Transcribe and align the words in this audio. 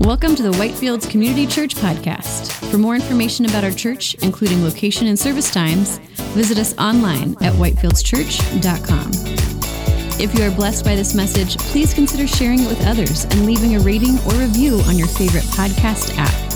Welcome 0.00 0.34
to 0.36 0.42
the 0.42 0.52
Whitefields 0.52 1.10
Community 1.10 1.46
Church 1.46 1.74
Podcast. 1.74 2.52
For 2.70 2.78
more 2.78 2.94
information 2.94 3.44
about 3.44 3.64
our 3.64 3.70
church, 3.70 4.14
including 4.22 4.64
location 4.64 5.08
and 5.08 5.18
service 5.18 5.50
times, 5.50 5.98
visit 6.32 6.56
us 6.56 6.72
online 6.78 7.32
at 7.42 7.52
whitefieldschurch.com. 7.52 9.10
If 10.18 10.34
you 10.34 10.42
are 10.42 10.50
blessed 10.56 10.86
by 10.86 10.96
this 10.96 11.14
message, 11.14 11.58
please 11.58 11.92
consider 11.92 12.26
sharing 12.26 12.60
it 12.60 12.68
with 12.68 12.86
others 12.86 13.24
and 13.24 13.44
leaving 13.44 13.76
a 13.76 13.80
rating 13.80 14.18
or 14.20 14.32
review 14.36 14.80
on 14.86 14.96
your 14.96 15.06
favorite 15.06 15.44
podcast 15.44 16.16
app. 16.16 16.49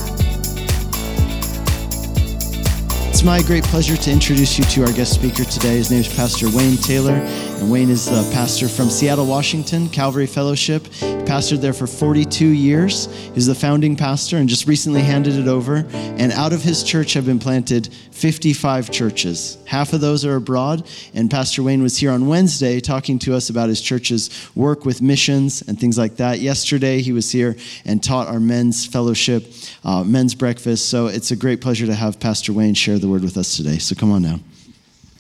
It's 3.25 3.27
my 3.27 3.41
great 3.41 3.65
pleasure 3.65 3.97
to 3.97 4.13
introduce 4.13 4.59
you 4.59 4.65
to 4.65 4.83
our 4.83 4.93
guest 4.93 5.15
speaker 5.15 5.45
today. 5.45 5.77
His 5.77 5.91
name 5.91 6.01
is 6.01 6.15
Pastor 6.15 6.47
Wayne 6.55 6.77
Taylor, 6.77 7.15
and 7.15 7.73
Wayne 7.73 7.89
is 7.89 8.05
the 8.05 8.21
pastor 8.35 8.69
from 8.69 8.91
Seattle, 8.91 9.25
Washington, 9.25 9.89
Calvary 9.89 10.27
Fellowship. 10.27 10.87
He 10.89 11.07
pastored 11.25 11.63
there 11.63 11.73
for 11.73 11.87
42 11.87 12.47
years. 12.47 13.07
He's 13.33 13.47
the 13.47 13.55
founding 13.55 13.97
pastor 13.97 14.37
and 14.37 14.47
just 14.47 14.67
recently 14.67 15.01
handed 15.01 15.39
it 15.39 15.49
over. 15.49 15.87
And 15.95 16.33
out 16.33 16.53
of 16.53 16.63
his 16.63 16.83
church 16.85 17.15
have 17.15 17.25
been 17.25 17.39
planted 17.39 17.95
55 18.11 18.91
churches. 18.91 19.57
Half 19.65 19.95
of 19.95 20.03
those 20.03 20.27
are 20.27 20.37
abroad, 20.37 20.87
and 21.15 21.31
Pastor 21.31 21.63
Wayne 21.63 21.83
was 21.83 21.97
here 21.97 22.11
on 22.11 22.27
Wednesday 22.27 22.79
talking 22.79 23.19
to 23.21 23.35
us 23.35 23.49
about 23.49 23.71
his 23.71 23.81
church's 23.81 24.51
work 24.55 24.85
with 24.85 25.01
missions 25.01 25.63
and 25.63 25.81
things 25.81 25.97
like 25.97 26.17
that. 26.17 26.41
Yesterday, 26.41 27.01
he 27.01 27.13
was 27.13 27.33
here 27.33 27.57
and 27.87 28.05
taught 28.05 28.29
our 28.29 28.39
men's 28.39 28.85
fellowship, 28.85 29.51
uh, 29.85 30.03
men's 30.03 30.35
breakfast. 30.35 30.89
So 30.89 31.07
it's 31.07 31.31
a 31.31 31.37
great 31.37 31.61
pleasure 31.61 31.87
to 31.87 31.95
have 31.95 32.19
Pastor 32.19 32.53
Wayne 32.53 32.75
share 32.75 32.99
the 32.99 33.09
word 33.09 33.23
with 33.23 33.37
us 33.37 33.57
today. 33.57 33.79
So 33.79 33.95
come 33.95 34.11
on 34.11 34.23
now. 34.23 34.41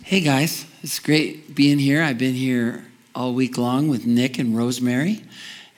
Hey 0.03 0.21
guys, 0.21 0.67
it's 0.83 0.99
great 0.99 1.55
being 1.55 1.79
here. 1.79 2.03
I've 2.03 2.19
been 2.19 2.35
here 2.35 2.85
all 3.15 3.33
week 3.33 3.57
long 3.57 3.89
with 3.89 4.07
Nick 4.07 4.39
and 4.39 4.57
Rosemary, 4.57 5.23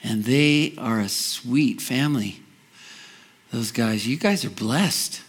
and 0.03 0.25
they 0.25 0.75
are 0.79 1.01
a 1.01 1.09
sweet 1.09 1.81
family. 1.81 2.41
Those 3.53 3.71
guys, 3.71 4.07
you 4.07 4.17
guys 4.17 4.45
are 4.45 4.51
blessed. 4.51 5.23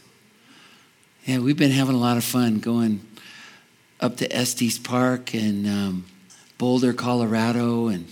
Yeah, 1.25 1.39
we've 1.39 1.57
been 1.57 1.71
having 1.71 1.95
a 1.95 1.99
lot 1.99 2.17
of 2.17 2.23
fun 2.23 2.59
going 2.59 3.05
up 3.99 4.17
to 4.17 4.35
Estes 4.35 4.79
Park 4.79 5.33
and 5.33 5.67
um, 5.67 6.05
Boulder, 6.57 6.93
Colorado, 6.93 7.87
and 7.87 8.07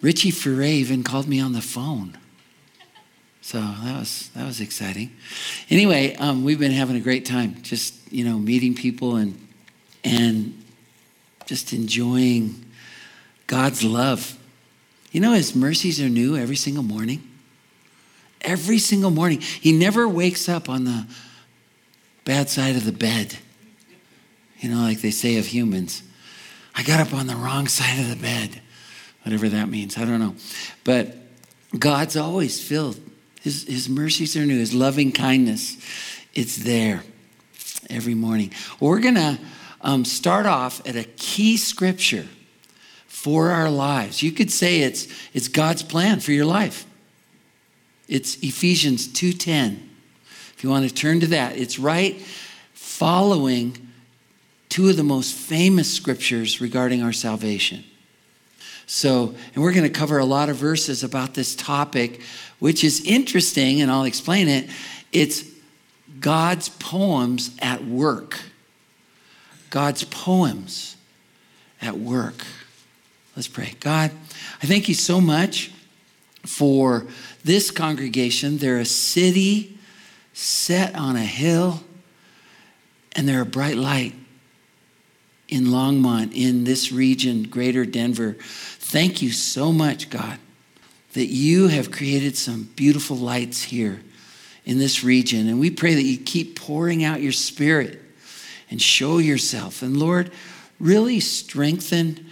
Richie 0.00 0.30
Furay 0.30 0.72
even 0.74 1.02
called 1.02 1.26
me 1.26 1.40
on 1.40 1.52
the 1.52 1.60
phone. 1.60 2.18
So 3.42 3.58
that 3.58 3.98
was 3.98 4.30
that 4.36 4.46
was 4.46 4.60
exciting. 4.60 5.10
Anyway, 5.68 6.14
um, 6.14 6.44
we've 6.44 6.60
been 6.60 6.70
having 6.70 6.94
a 6.94 7.00
great 7.00 7.26
time, 7.26 7.60
just 7.62 7.94
you 8.10 8.24
know, 8.24 8.38
meeting 8.38 8.74
people 8.74 9.16
and 9.16 9.36
and 10.04 10.62
just 11.46 11.72
enjoying 11.72 12.64
God's 13.48 13.82
love. 13.82 14.38
You 15.10 15.20
know, 15.20 15.32
His 15.32 15.56
mercies 15.56 16.00
are 16.00 16.08
new 16.08 16.36
every 16.36 16.54
single 16.54 16.84
morning. 16.84 17.28
Every 18.42 18.78
single 18.78 19.10
morning, 19.10 19.40
He 19.40 19.72
never 19.72 20.08
wakes 20.08 20.48
up 20.48 20.68
on 20.68 20.84
the 20.84 21.06
bad 22.24 22.48
side 22.48 22.76
of 22.76 22.84
the 22.84 22.92
bed. 22.92 23.36
You 24.60 24.68
know, 24.70 24.82
like 24.82 25.00
they 25.00 25.10
say 25.10 25.38
of 25.38 25.46
humans. 25.46 26.04
I 26.76 26.84
got 26.84 27.00
up 27.00 27.12
on 27.12 27.26
the 27.26 27.34
wrong 27.34 27.66
side 27.66 27.98
of 27.98 28.08
the 28.08 28.16
bed, 28.16 28.62
whatever 29.24 29.48
that 29.48 29.68
means. 29.68 29.98
I 29.98 30.04
don't 30.04 30.20
know, 30.20 30.36
but 30.84 31.16
God's 31.76 32.16
always 32.16 32.64
filled 32.64 33.00
his, 33.42 33.64
his 33.64 33.88
mercies 33.88 34.36
are 34.36 34.46
new, 34.46 34.58
His 34.58 34.72
loving 34.72 35.10
kindness, 35.10 35.76
it's 36.32 36.58
there 36.58 37.02
every 37.90 38.14
morning. 38.14 38.52
We're 38.78 39.00
going 39.00 39.16
to 39.16 39.38
um, 39.80 40.04
start 40.04 40.46
off 40.46 40.86
at 40.86 40.94
a 40.94 41.02
key 41.02 41.56
scripture 41.56 42.26
for 43.08 43.50
our 43.50 43.68
lives. 43.68 44.22
You 44.22 44.30
could 44.30 44.50
say 44.50 44.82
it's, 44.82 45.08
it's 45.34 45.48
God's 45.48 45.82
plan 45.82 46.20
for 46.20 46.30
your 46.30 46.44
life. 46.44 46.86
It's 48.06 48.36
Ephesians 48.36 49.08
2.10. 49.08 49.80
If 50.56 50.62
you 50.62 50.70
want 50.70 50.88
to 50.88 50.94
turn 50.94 51.18
to 51.20 51.26
that, 51.28 51.56
it's 51.56 51.80
right 51.80 52.20
following 52.74 53.88
two 54.68 54.88
of 54.88 54.96
the 54.96 55.02
most 55.02 55.34
famous 55.34 55.92
scriptures 55.92 56.60
regarding 56.60 57.02
our 57.02 57.12
salvation. 57.12 57.82
So, 58.86 59.34
and 59.54 59.62
we're 59.62 59.72
going 59.72 59.90
to 59.90 59.98
cover 59.98 60.18
a 60.18 60.24
lot 60.24 60.48
of 60.48 60.56
verses 60.56 61.02
about 61.02 61.34
this 61.34 61.54
topic, 61.54 62.20
which 62.58 62.84
is 62.84 63.04
interesting, 63.04 63.80
and 63.80 63.90
I'll 63.90 64.04
explain 64.04 64.48
it. 64.48 64.68
It's 65.12 65.44
God's 66.20 66.68
poems 66.68 67.56
at 67.60 67.84
work. 67.84 68.38
God's 69.70 70.04
poems 70.04 70.96
at 71.80 71.98
work. 71.98 72.44
Let's 73.34 73.48
pray. 73.48 73.74
God, 73.80 74.10
I 74.62 74.66
thank 74.66 74.88
you 74.88 74.94
so 74.94 75.20
much 75.20 75.70
for 76.44 77.06
this 77.44 77.70
congregation. 77.70 78.58
They're 78.58 78.78
a 78.78 78.84
city 78.84 79.78
set 80.34 80.94
on 80.94 81.16
a 81.16 81.24
hill, 81.24 81.82
and 83.16 83.28
they're 83.28 83.42
a 83.42 83.46
bright 83.46 83.76
light 83.76 84.14
in 85.52 85.66
Longmont, 85.66 86.32
in 86.34 86.64
this 86.64 86.92
region, 86.92 87.42
greater 87.42 87.84
Denver. 87.84 88.38
Thank 88.40 89.20
you 89.20 89.30
so 89.30 89.70
much, 89.70 90.08
God, 90.08 90.38
that 91.12 91.26
you 91.26 91.68
have 91.68 91.90
created 91.90 92.38
some 92.38 92.70
beautiful 92.74 93.18
lights 93.18 93.62
here 93.62 94.00
in 94.64 94.78
this 94.78 95.04
region. 95.04 95.48
And 95.48 95.60
we 95.60 95.68
pray 95.70 95.92
that 95.92 96.04
you 96.04 96.16
keep 96.16 96.58
pouring 96.58 97.04
out 97.04 97.20
your 97.20 97.32
spirit 97.32 98.00
and 98.70 98.80
show 98.80 99.18
yourself. 99.18 99.82
And 99.82 99.98
Lord, 99.98 100.32
really 100.80 101.20
strengthen 101.20 102.30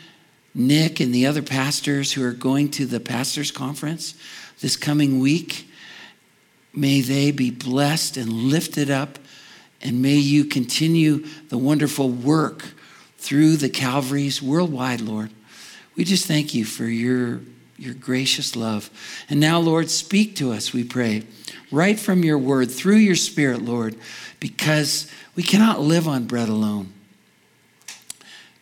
Nick 0.55 0.99
and 0.99 1.15
the 1.15 1.27
other 1.27 1.43
pastors 1.43 2.15
who 2.15 2.25
are 2.25 2.33
going 2.33 2.71
to 2.71 2.87
the 2.87 3.01
pastors' 3.01 3.51
conference 3.51 4.15
this 4.61 4.79
coming 4.79 5.21
week. 5.21 5.69
May 6.73 7.03
they 7.03 7.33
be 7.33 7.51
blessed 7.51 8.17
and 8.17 8.33
lifted 8.33 8.91
up, 8.91 9.19
and 9.83 10.01
may 10.01 10.17
you 10.17 10.47
continue 10.47 11.27
the 11.51 11.59
wonderful 11.59 12.09
work 12.09 12.65
through 13.21 13.57
the 13.57 13.69
Calvaries 13.69 14.41
worldwide, 14.41 15.03
Lord. 15.03 15.31
We 15.95 16.05
just 16.05 16.27
thank 16.27 16.55
you 16.55 16.65
for 16.65 16.85
your, 16.85 17.41
your 17.77 17.93
gracious 17.93 18.57
love. 18.57 18.91
And 19.29 19.39
now, 19.39 19.61
Lord, 19.61 19.91
speak 19.91 20.37
to 20.37 20.53
us, 20.53 20.73
we 20.73 20.85
pray, 20.85 21.25
right 21.71 22.01
from 22.01 22.25
your 22.25 22.39
word, 22.39 22.71
through 22.71 22.97
your 22.97 23.17
spirit, 23.17 23.61
Lord, 23.61 23.95
because 24.41 25.11
we 25.37 25.43
cannot 25.43 25.81
live 25.81 26.09
on 26.09 26.25
bread 26.25 26.49
alone, 26.49 26.95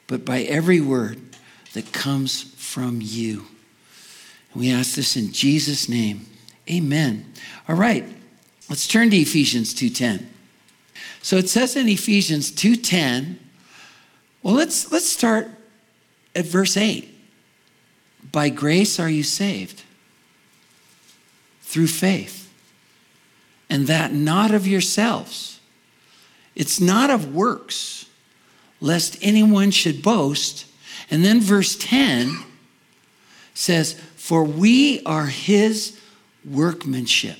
but 0.08 0.24
by 0.24 0.40
every 0.40 0.80
word 0.80 1.20
that 1.74 1.92
comes 1.92 2.42
from 2.54 2.98
you. 3.00 3.44
And 4.52 4.60
we 4.60 4.72
ask 4.72 4.96
this 4.96 5.16
in 5.16 5.32
Jesus' 5.32 5.88
name. 5.88 6.26
Amen. 6.68 7.32
All 7.68 7.76
right, 7.76 8.04
let's 8.68 8.88
turn 8.88 9.10
to 9.10 9.16
Ephesians 9.16 9.72
2.10. 9.72 10.26
So 11.22 11.36
it 11.36 11.48
says 11.48 11.76
in 11.76 11.88
Ephesians 11.88 12.50
2.10, 12.50 13.36
well, 14.42 14.54
let's, 14.54 14.90
let's 14.92 15.08
start 15.08 15.48
at 16.34 16.46
verse 16.46 16.76
8. 16.76 17.14
By 18.30 18.48
grace 18.48 19.00
are 19.00 19.08
you 19.08 19.22
saved 19.22 19.82
through 21.62 21.88
faith, 21.88 22.52
and 23.68 23.86
that 23.86 24.12
not 24.12 24.52
of 24.52 24.66
yourselves. 24.66 25.60
It's 26.54 26.80
not 26.80 27.10
of 27.10 27.34
works, 27.34 28.06
lest 28.80 29.18
anyone 29.22 29.70
should 29.70 30.02
boast. 30.02 30.66
And 31.10 31.24
then 31.24 31.40
verse 31.40 31.76
10 31.76 32.38
says, 33.54 33.94
For 34.16 34.44
we 34.44 35.02
are 35.04 35.26
his 35.26 35.98
workmanship, 36.44 37.38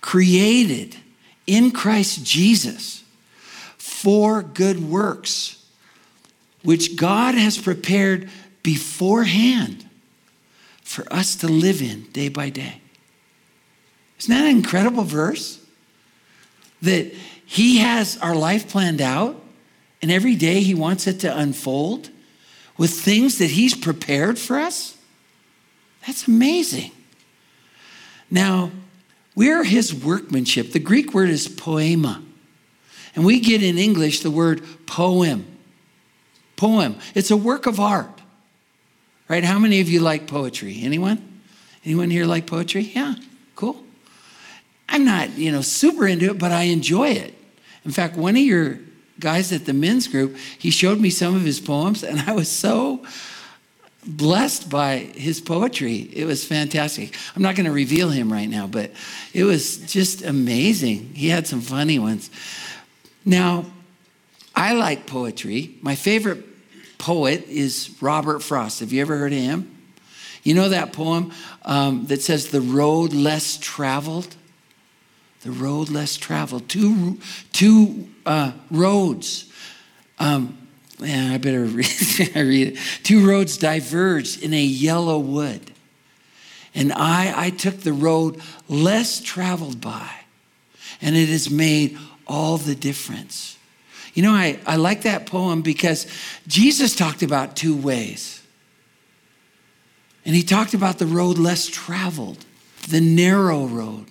created 0.00 0.96
in 1.46 1.70
Christ 1.70 2.24
Jesus 2.24 3.03
for 4.04 4.42
good 4.42 4.90
works, 4.90 5.64
which 6.62 6.94
God 6.94 7.34
has 7.34 7.56
prepared 7.56 8.28
beforehand 8.62 9.88
for 10.82 11.10
us 11.10 11.34
to 11.36 11.48
live 11.48 11.80
in 11.80 12.02
day 12.12 12.28
by 12.28 12.50
day. 12.50 12.82
Isn't 14.18 14.34
that 14.34 14.44
an 14.44 14.56
incredible 14.58 15.04
verse? 15.04 15.58
That 16.82 17.14
He 17.46 17.78
has 17.78 18.18
our 18.18 18.34
life 18.34 18.68
planned 18.68 19.00
out, 19.00 19.42
and 20.02 20.10
every 20.10 20.36
day 20.36 20.60
He 20.60 20.74
wants 20.74 21.06
it 21.06 21.20
to 21.20 21.34
unfold 21.34 22.10
with 22.76 22.90
things 22.90 23.38
that 23.38 23.52
He's 23.52 23.74
prepared 23.74 24.38
for 24.38 24.58
us? 24.58 24.98
That's 26.06 26.28
amazing. 26.28 26.90
Now, 28.30 28.70
we're 29.34 29.64
His 29.64 29.94
workmanship. 29.94 30.72
The 30.72 30.78
Greek 30.78 31.14
word 31.14 31.30
is 31.30 31.48
poema. 31.48 32.22
And 33.14 33.24
we 33.24 33.40
get 33.40 33.62
in 33.62 33.78
English 33.78 34.20
the 34.20 34.30
word 34.30 34.62
poem. 34.86 35.46
Poem. 36.56 36.96
It's 37.14 37.30
a 37.30 37.36
work 37.36 37.66
of 37.66 37.80
art. 37.80 38.10
Right? 39.28 39.44
How 39.44 39.58
many 39.58 39.80
of 39.80 39.88
you 39.88 40.00
like 40.00 40.26
poetry? 40.26 40.80
Anyone? 40.82 41.40
Anyone 41.84 42.10
here 42.10 42.26
like 42.26 42.46
poetry? 42.46 42.82
Yeah. 42.82 43.14
Cool. 43.56 43.82
I'm 44.88 45.04
not, 45.04 45.30
you 45.38 45.50
know, 45.50 45.62
super 45.62 46.06
into 46.06 46.26
it, 46.26 46.38
but 46.38 46.52
I 46.52 46.64
enjoy 46.64 47.08
it. 47.10 47.34
In 47.84 47.90
fact, 47.90 48.16
one 48.16 48.36
of 48.36 48.42
your 48.42 48.78
guys 49.18 49.52
at 49.52 49.66
the 49.66 49.72
men's 49.72 50.08
group, 50.08 50.36
he 50.58 50.70
showed 50.70 51.00
me 51.00 51.10
some 51.10 51.34
of 51.34 51.42
his 51.42 51.60
poems, 51.60 52.02
and 52.02 52.20
I 52.20 52.32
was 52.32 52.48
so 52.48 53.04
blessed 54.06 54.68
by 54.68 54.98
his 54.98 55.40
poetry. 55.40 55.96
It 56.12 56.26
was 56.26 56.44
fantastic. 56.44 57.16
I'm 57.34 57.42
not 57.42 57.54
going 57.54 57.66
to 57.66 57.72
reveal 57.72 58.10
him 58.10 58.32
right 58.32 58.48
now, 58.48 58.66
but 58.66 58.90
it 59.32 59.44
was 59.44 59.78
just 59.90 60.22
amazing. 60.22 61.14
He 61.14 61.28
had 61.28 61.46
some 61.46 61.60
funny 61.60 61.98
ones. 61.98 62.30
Now, 63.24 63.64
I 64.54 64.74
like 64.74 65.06
poetry. 65.06 65.74
My 65.80 65.94
favorite 65.94 66.44
poet 66.98 67.46
is 67.48 67.96
Robert 68.00 68.40
Frost. 68.40 68.80
Have 68.80 68.92
you 68.92 69.00
ever 69.00 69.16
heard 69.16 69.32
of 69.32 69.38
him? 69.38 69.70
You 70.42 70.54
know 70.54 70.68
that 70.68 70.92
poem 70.92 71.32
um, 71.64 72.06
that 72.06 72.22
says, 72.22 72.48
The 72.48 72.60
road 72.60 73.12
less 73.12 73.56
traveled? 73.56 74.36
The 75.40 75.50
road 75.50 75.90
less 75.90 76.16
traveled. 76.16 76.68
Two, 76.68 77.18
two 77.52 78.08
uh, 78.24 78.52
roads. 78.70 79.50
Um, 80.18 80.58
man, 81.00 81.32
I 81.32 81.38
better 81.38 81.64
read, 81.64 81.86
read 82.34 82.68
it. 82.68 82.78
Two 83.02 83.26
roads 83.26 83.56
diverged 83.56 84.42
in 84.42 84.54
a 84.54 84.62
yellow 84.62 85.18
wood. 85.18 85.72
And 86.74 86.92
I, 86.92 87.46
I 87.46 87.50
took 87.50 87.80
the 87.80 87.92
road 87.92 88.40
less 88.68 89.20
traveled 89.20 89.80
by, 89.80 90.10
and 91.00 91.14
it 91.14 91.28
has 91.28 91.48
made 91.48 91.96
all 92.26 92.58
the 92.58 92.74
difference. 92.74 93.58
You 94.14 94.22
know, 94.22 94.32
I, 94.32 94.58
I 94.66 94.76
like 94.76 95.02
that 95.02 95.26
poem 95.26 95.62
because 95.62 96.06
Jesus 96.46 96.94
talked 96.94 97.22
about 97.22 97.56
two 97.56 97.76
ways. 97.76 98.40
And 100.24 100.34
he 100.34 100.42
talked 100.42 100.72
about 100.72 100.98
the 100.98 101.06
road 101.06 101.36
less 101.36 101.66
traveled, 101.66 102.44
the 102.88 103.00
narrow 103.00 103.66
road 103.66 104.06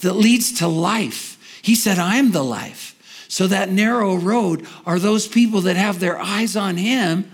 that 0.00 0.14
leads 0.14 0.58
to 0.58 0.66
life. 0.66 1.60
He 1.62 1.74
said, 1.74 1.98
I 1.98 2.16
am 2.16 2.32
the 2.32 2.44
life. 2.44 2.94
So, 3.28 3.48
that 3.48 3.70
narrow 3.70 4.14
road 4.14 4.66
are 4.86 5.00
those 5.00 5.26
people 5.26 5.62
that 5.62 5.76
have 5.76 5.98
their 5.98 6.18
eyes 6.18 6.56
on 6.56 6.76
him 6.76 7.30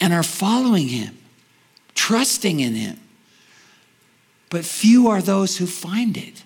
and 0.00 0.12
are 0.12 0.22
following 0.22 0.88
him, 0.88 1.18
trusting 1.94 2.60
in 2.60 2.74
him. 2.74 3.00
But 4.48 4.64
few 4.64 5.08
are 5.08 5.20
those 5.20 5.56
who 5.56 5.66
find 5.66 6.16
it. 6.16 6.44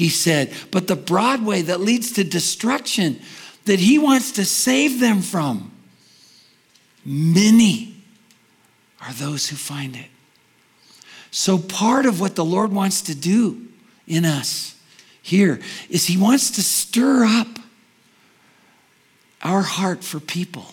He 0.00 0.08
said, 0.08 0.54
but 0.70 0.86
the 0.86 0.96
broad 0.96 1.44
way 1.44 1.60
that 1.60 1.78
leads 1.78 2.12
to 2.12 2.24
destruction, 2.24 3.20
that 3.66 3.78
he 3.78 3.98
wants 3.98 4.32
to 4.32 4.46
save 4.46 4.98
them 4.98 5.20
from, 5.20 5.72
many 7.04 8.02
are 9.02 9.12
those 9.12 9.50
who 9.50 9.56
find 9.56 9.94
it. 9.94 10.06
So, 11.30 11.58
part 11.58 12.06
of 12.06 12.18
what 12.18 12.34
the 12.34 12.46
Lord 12.46 12.72
wants 12.72 13.02
to 13.02 13.14
do 13.14 13.68
in 14.06 14.24
us 14.24 14.74
here 15.20 15.60
is 15.90 16.06
He 16.06 16.16
wants 16.16 16.52
to 16.52 16.62
stir 16.62 17.26
up 17.26 17.58
our 19.42 19.60
heart 19.60 20.02
for 20.02 20.18
people. 20.18 20.64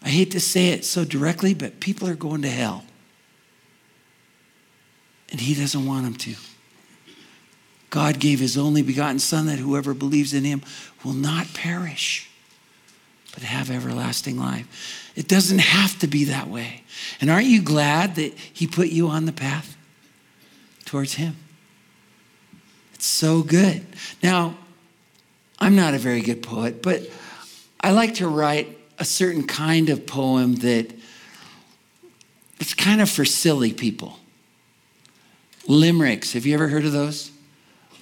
I 0.00 0.10
hate 0.10 0.30
to 0.30 0.40
say 0.40 0.68
it 0.68 0.84
so 0.84 1.04
directly, 1.04 1.54
but 1.54 1.80
people 1.80 2.06
are 2.06 2.14
going 2.14 2.42
to 2.42 2.50
hell. 2.50 2.84
And 5.32 5.40
He 5.40 5.56
doesn't 5.56 5.84
want 5.84 6.04
them 6.04 6.14
to. 6.14 6.36
God 7.94 8.18
gave 8.18 8.40
His 8.40 8.58
only 8.58 8.82
begotten 8.82 9.20
Son 9.20 9.46
that 9.46 9.60
whoever 9.60 9.94
believes 9.94 10.34
in 10.34 10.42
Him 10.42 10.62
will 11.04 11.12
not 11.12 11.54
perish, 11.54 12.28
but 13.32 13.44
have 13.44 13.70
everlasting 13.70 14.36
life. 14.36 15.12
It 15.14 15.28
doesn't 15.28 15.60
have 15.60 15.96
to 16.00 16.08
be 16.08 16.24
that 16.24 16.48
way. 16.48 16.82
And 17.20 17.30
aren't 17.30 17.46
you 17.46 17.62
glad 17.62 18.16
that 18.16 18.34
He 18.52 18.66
put 18.66 18.88
you 18.88 19.06
on 19.06 19.26
the 19.26 19.32
path 19.32 19.76
towards 20.84 21.14
Him? 21.14 21.36
It's 22.94 23.06
so 23.06 23.44
good. 23.44 23.86
Now, 24.24 24.56
I'm 25.60 25.76
not 25.76 25.94
a 25.94 25.98
very 25.98 26.20
good 26.20 26.42
poet, 26.42 26.82
but 26.82 27.08
I 27.80 27.92
like 27.92 28.14
to 28.14 28.26
write 28.26 28.76
a 28.98 29.04
certain 29.04 29.46
kind 29.46 29.88
of 29.88 30.04
poem 30.04 30.56
that 30.56 30.92
it's 32.58 32.74
kind 32.74 33.00
of 33.00 33.08
for 33.08 33.24
silly 33.24 33.72
people. 33.72 34.18
Limericks. 35.68 36.32
Have 36.32 36.44
you 36.44 36.54
ever 36.54 36.66
heard 36.66 36.84
of 36.84 36.90
those? 36.90 37.30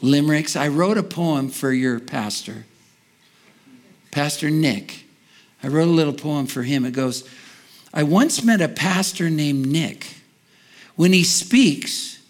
Limericks. 0.03 0.57
I 0.57 0.69
wrote 0.69 0.99
a 0.99 1.03
poem 1.03 1.49
for 1.49 1.73
your 1.73 1.99
pastor, 2.01 2.67
Pastor 4.11 4.51
Nick. 4.51 5.05
I 5.63 5.69
wrote 5.69 5.89
a 5.89 5.93
little 5.93 6.13
poem 6.13 6.47
for 6.47 6.65
him. 6.65 6.85
It 6.85 6.93
goes 6.93 7.27
I 7.95 8.03
once 8.03 8.43
met 8.43 8.61
a 8.61 8.69
pastor 8.69 9.31
named 9.31 9.67
Nick. 9.67 10.17
When 10.97 11.13
he 11.13 11.25
speaks, 11.25 12.21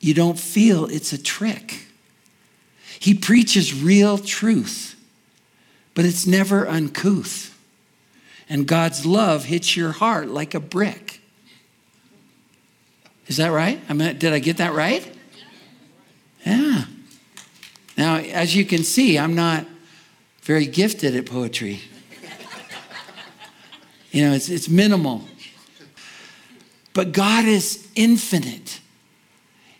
you 0.00 0.14
don't 0.14 0.38
feel 0.38 0.86
it's 0.86 1.12
a 1.12 1.22
trick. 1.22 1.86
He 2.98 3.14
preaches 3.14 3.74
real 3.74 4.18
truth, 4.18 4.94
but 5.94 6.04
it's 6.04 6.26
never 6.26 6.66
uncouth. 6.66 7.56
And 8.48 8.66
God's 8.66 9.06
love 9.06 9.44
hits 9.44 9.76
your 9.76 9.92
heart 9.92 10.28
like 10.28 10.54
a 10.54 10.60
brick. 10.60 11.20
Is 13.26 13.36
that 13.36 13.48
right? 13.48 13.80
I 13.88 13.92
mean, 13.92 14.18
did 14.18 14.32
I 14.32 14.38
get 14.38 14.56
that 14.56 14.72
right? 14.72 15.06
Yeah. 16.44 16.84
Now, 17.96 18.16
as 18.16 18.56
you 18.56 18.64
can 18.64 18.82
see, 18.82 19.18
I'm 19.18 19.34
not 19.34 19.66
very 20.42 20.66
gifted 20.66 21.14
at 21.16 21.26
poetry. 21.26 21.80
You 24.12 24.24
know, 24.24 24.32
it's, 24.32 24.48
it's 24.48 24.68
minimal. 24.68 25.22
But 26.92 27.12
God 27.12 27.44
is 27.44 27.88
infinite 27.94 28.80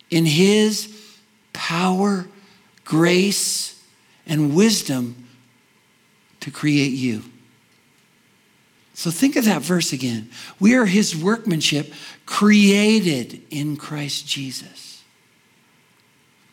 in 0.09 0.25
His 0.25 0.97
power, 1.51 2.27
grace, 2.85 3.83
and 4.25 4.55
wisdom 4.55 5.27
to 6.39 6.51
create 6.51 6.93
you. 6.93 7.23
So 8.93 9.09
think 9.11 9.35
of 9.35 9.45
that 9.45 9.61
verse 9.61 9.93
again. 9.93 10.29
We 10.59 10.75
are 10.75 10.85
His 10.85 11.15
workmanship 11.15 11.93
created 12.25 13.41
in 13.49 13.75
Christ 13.75 14.27
Jesus. 14.27 14.90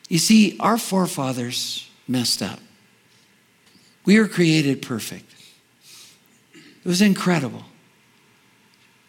You 0.09 0.19
see, 0.19 0.57
our 0.59 0.79
forefathers 0.79 1.89
messed 2.07 2.43
up. 2.43 2.61
We 4.05 4.19
were 4.19 4.29
created 4.29 4.81
perfect. 4.81 5.35
It 6.55 6.89
was 6.89 7.03
incredible. 7.03 7.65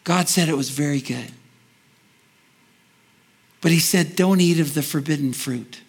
God 0.04 0.28
said 0.28 0.48
it 0.48 0.56
was 0.56 0.70
very 0.70 1.00
good. 1.00 1.32
But 3.60 3.72
he 3.72 3.78
said, 3.78 4.16
Don't 4.16 4.40
eat 4.40 4.60
of 4.60 4.74
the 4.74 4.82
forbidden 4.82 5.32
fruit, 5.32 5.80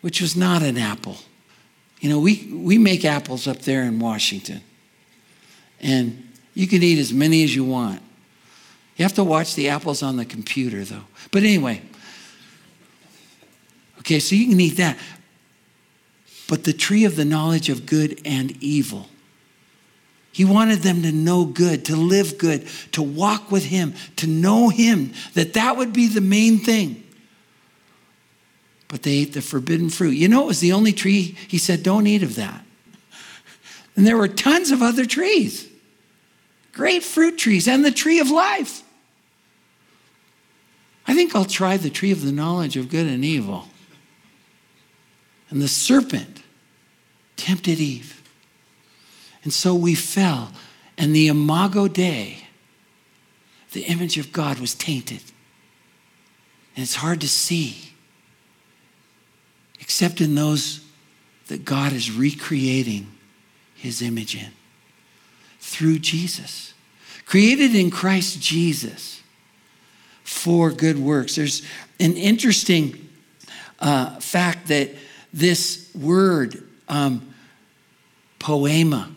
which 0.00 0.20
was 0.20 0.36
not 0.36 0.62
an 0.62 0.76
apple. 0.76 1.16
You 2.00 2.10
know, 2.10 2.18
we, 2.18 2.50
we 2.52 2.76
make 2.76 3.04
apples 3.04 3.46
up 3.46 3.60
there 3.60 3.82
in 3.84 3.98
Washington, 3.98 4.60
and 5.80 6.28
you 6.52 6.66
can 6.66 6.82
eat 6.82 6.98
as 6.98 7.12
many 7.12 7.44
as 7.44 7.54
you 7.54 7.64
want. 7.64 8.02
You 8.96 9.04
have 9.04 9.14
to 9.14 9.24
watch 9.24 9.54
the 9.54 9.68
apples 9.70 10.02
on 10.02 10.16
the 10.16 10.24
computer, 10.24 10.84
though. 10.84 11.04
But 11.30 11.42
anyway, 11.42 11.82
okay, 14.04 14.20
so 14.20 14.34
you 14.34 14.48
can 14.48 14.60
eat 14.60 14.76
that. 14.76 14.98
But 16.48 16.64
the 16.64 16.72
tree 16.72 17.04
of 17.04 17.16
the 17.16 17.24
knowledge 17.24 17.68
of 17.68 17.86
good 17.86 18.20
and 18.24 18.52
evil 18.62 19.08
he 20.34 20.44
wanted 20.44 20.80
them 20.80 21.02
to 21.02 21.12
know 21.12 21.44
good, 21.44 21.84
to 21.84 21.94
live 21.94 22.38
good, 22.38 22.66
to 22.90 23.00
walk 23.00 23.52
with 23.52 23.66
Him, 23.66 23.94
to 24.16 24.26
know 24.26 24.68
Him, 24.68 25.12
that 25.34 25.52
that 25.52 25.76
would 25.76 25.92
be 25.92 26.08
the 26.08 26.20
main 26.20 26.58
thing. 26.58 27.04
But 28.88 29.04
they 29.04 29.12
ate 29.12 29.32
the 29.32 29.40
forbidden 29.40 29.90
fruit. 29.90 30.10
You 30.10 30.26
know, 30.26 30.42
it 30.42 30.48
was 30.48 30.58
the 30.58 30.72
only 30.72 30.92
tree 30.92 31.36
He 31.46 31.56
said, 31.56 31.84
don't 31.84 32.08
eat 32.08 32.24
of 32.24 32.34
that. 32.34 32.64
And 33.94 34.04
there 34.04 34.16
were 34.16 34.26
tons 34.26 34.72
of 34.72 34.82
other 34.82 35.06
trees, 35.06 35.68
great 36.72 37.04
fruit 37.04 37.38
trees, 37.38 37.68
and 37.68 37.84
the 37.84 37.92
tree 37.92 38.18
of 38.18 38.28
life. 38.28 38.82
I 41.06 41.14
think 41.14 41.36
I'll 41.36 41.44
try 41.44 41.76
the 41.76 41.90
tree 41.90 42.10
of 42.10 42.24
the 42.24 42.32
knowledge 42.32 42.76
of 42.76 42.88
good 42.88 43.06
and 43.06 43.24
evil. 43.24 43.68
And 45.54 45.62
the 45.62 45.68
serpent 45.68 46.42
tempted 47.36 47.78
Eve. 47.78 48.20
And 49.44 49.52
so 49.52 49.72
we 49.72 49.94
fell. 49.94 50.50
And 50.98 51.14
the 51.14 51.28
imago 51.28 51.86
Dei, 51.86 52.38
the 53.70 53.82
image 53.82 54.18
of 54.18 54.32
God, 54.32 54.58
was 54.58 54.74
tainted. 54.74 55.22
And 56.74 56.82
it's 56.82 56.96
hard 56.96 57.20
to 57.20 57.28
see, 57.28 57.92
except 59.78 60.20
in 60.20 60.34
those 60.34 60.84
that 61.46 61.64
God 61.64 61.92
is 61.92 62.10
recreating 62.10 63.06
his 63.76 64.02
image 64.02 64.34
in 64.34 64.50
through 65.60 66.00
Jesus. 66.00 66.74
Created 67.26 67.76
in 67.76 67.92
Christ 67.92 68.40
Jesus 68.40 69.22
for 70.24 70.72
good 70.72 70.98
works. 70.98 71.36
There's 71.36 71.62
an 72.00 72.14
interesting 72.14 73.08
uh, 73.78 74.18
fact 74.18 74.66
that 74.66 74.90
this 75.34 75.90
word, 75.96 76.62
um, 76.88 77.34
poema, 78.38 79.10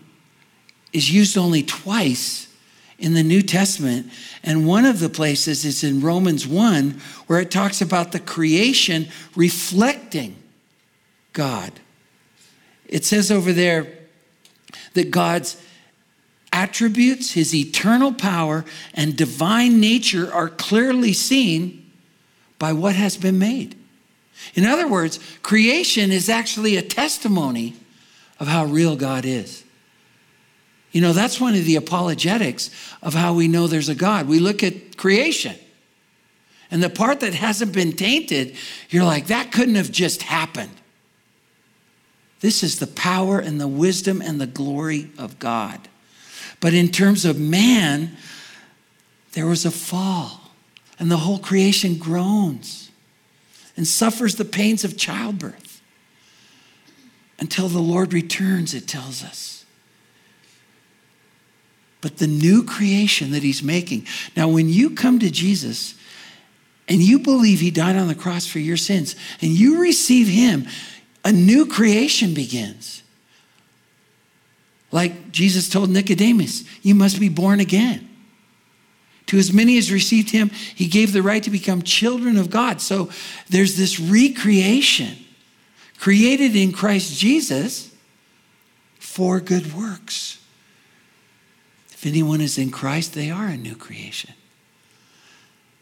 is 0.91 1.11
used 1.11 1.37
only 1.37 1.61
twice 1.61 2.51
in 2.97 3.13
the 3.13 3.21
New 3.21 3.43
Testament. 3.43 4.11
And 4.43 4.65
one 4.65 4.85
of 4.85 4.99
the 4.99 5.09
places 5.09 5.63
is 5.63 5.83
in 5.83 6.01
Romans 6.01 6.47
1, 6.47 6.99
where 7.27 7.39
it 7.39 7.51
talks 7.51 7.81
about 7.81 8.11
the 8.11 8.19
creation 8.19 9.07
reflecting 9.35 10.35
God. 11.33 11.71
It 12.87 13.05
says 13.05 13.31
over 13.31 13.53
there 13.53 13.87
that 14.93 15.11
God's 15.11 15.61
attributes, 16.51 17.33
his 17.33 17.53
eternal 17.53 18.11
power, 18.11 18.65
and 18.95 19.15
divine 19.15 19.79
nature 19.79 20.33
are 20.33 20.49
clearly 20.49 21.13
seen 21.13 21.91
by 22.57 22.73
what 22.73 22.95
has 22.95 23.17
been 23.17 23.37
made. 23.37 23.75
In 24.53 24.65
other 24.65 24.87
words, 24.87 25.19
creation 25.41 26.11
is 26.11 26.29
actually 26.29 26.77
a 26.77 26.81
testimony 26.81 27.75
of 28.39 28.47
how 28.47 28.65
real 28.65 28.95
God 28.95 29.25
is. 29.25 29.63
You 30.91 31.01
know, 31.01 31.13
that's 31.13 31.39
one 31.39 31.53
of 31.53 31.65
the 31.65 31.75
apologetics 31.75 32.71
of 33.01 33.13
how 33.13 33.33
we 33.33 33.47
know 33.47 33.67
there's 33.67 33.89
a 33.89 33.95
God. 33.95 34.27
We 34.27 34.39
look 34.39 34.63
at 34.63 34.97
creation, 34.97 35.55
and 36.71 36.81
the 36.81 36.89
part 36.89 37.19
that 37.19 37.33
hasn't 37.33 37.73
been 37.73 37.93
tainted, 37.93 38.55
you're 38.89 39.03
like, 39.03 39.27
that 39.27 39.51
couldn't 39.51 39.75
have 39.75 39.91
just 39.91 40.23
happened. 40.23 40.71
This 42.39 42.63
is 42.63 42.79
the 42.79 42.87
power 42.87 43.39
and 43.39 43.59
the 43.59 43.67
wisdom 43.67 44.21
and 44.21 44.39
the 44.39 44.47
glory 44.47 45.09
of 45.17 45.39
God. 45.39 45.87
But 46.59 46.73
in 46.73 46.89
terms 46.89 47.25
of 47.25 47.39
man, 47.39 48.17
there 49.33 49.45
was 49.45 49.65
a 49.65 49.71
fall, 49.71 50.51
and 50.99 51.11
the 51.11 51.17
whole 51.17 51.39
creation 51.39 51.97
groans 51.97 52.86
and 53.77 53.87
suffers 53.87 54.35
the 54.35 54.45
pains 54.45 54.83
of 54.83 54.97
childbirth 54.97 55.81
until 57.39 57.69
the 57.69 57.79
Lord 57.79 58.11
returns, 58.11 58.73
it 58.73 58.87
tells 58.87 59.23
us. 59.23 59.65
But 62.01 62.17
the 62.17 62.27
new 62.27 62.63
creation 62.63 63.31
that 63.31 63.43
he's 63.43 63.63
making. 63.63 64.07
Now, 64.35 64.49
when 64.49 64.69
you 64.69 64.91
come 64.91 65.19
to 65.19 65.29
Jesus 65.29 65.95
and 66.87 67.01
you 67.01 67.19
believe 67.19 67.59
he 67.59 67.71
died 67.71 67.95
on 67.95 68.07
the 68.07 68.15
cross 68.15 68.47
for 68.47 68.59
your 68.59 68.77
sins 68.77 69.15
and 69.41 69.51
you 69.51 69.81
receive 69.81 70.27
him, 70.27 70.67
a 71.23 71.31
new 71.31 71.65
creation 71.65 72.33
begins. 72.33 73.03
Like 74.91 75.31
Jesus 75.31 75.69
told 75.69 75.89
Nicodemus, 75.89 76.63
you 76.81 76.95
must 76.95 77.19
be 77.19 77.29
born 77.29 77.59
again. 77.59 78.06
To 79.27 79.37
as 79.37 79.53
many 79.53 79.77
as 79.77 79.91
received 79.91 80.31
him, 80.31 80.49
he 80.49 80.87
gave 80.87 81.13
the 81.13 81.21
right 81.21 81.43
to 81.43 81.49
become 81.49 81.81
children 81.81 82.37
of 82.37 82.49
God. 82.49 82.81
So 82.81 83.09
there's 83.49 83.77
this 83.77 83.99
recreation 83.99 85.17
created 85.99 86.55
in 86.55 86.71
Christ 86.71 87.19
Jesus 87.19 87.93
for 88.99 89.39
good 89.39 89.73
works. 89.73 90.43
If 91.91 92.05
anyone 92.05 92.41
is 92.41 92.57
in 92.57 92.69
Christ, 92.69 93.13
they 93.13 93.29
are 93.29 93.47
a 93.47 93.57
new 93.57 93.75
creation. 93.75 94.33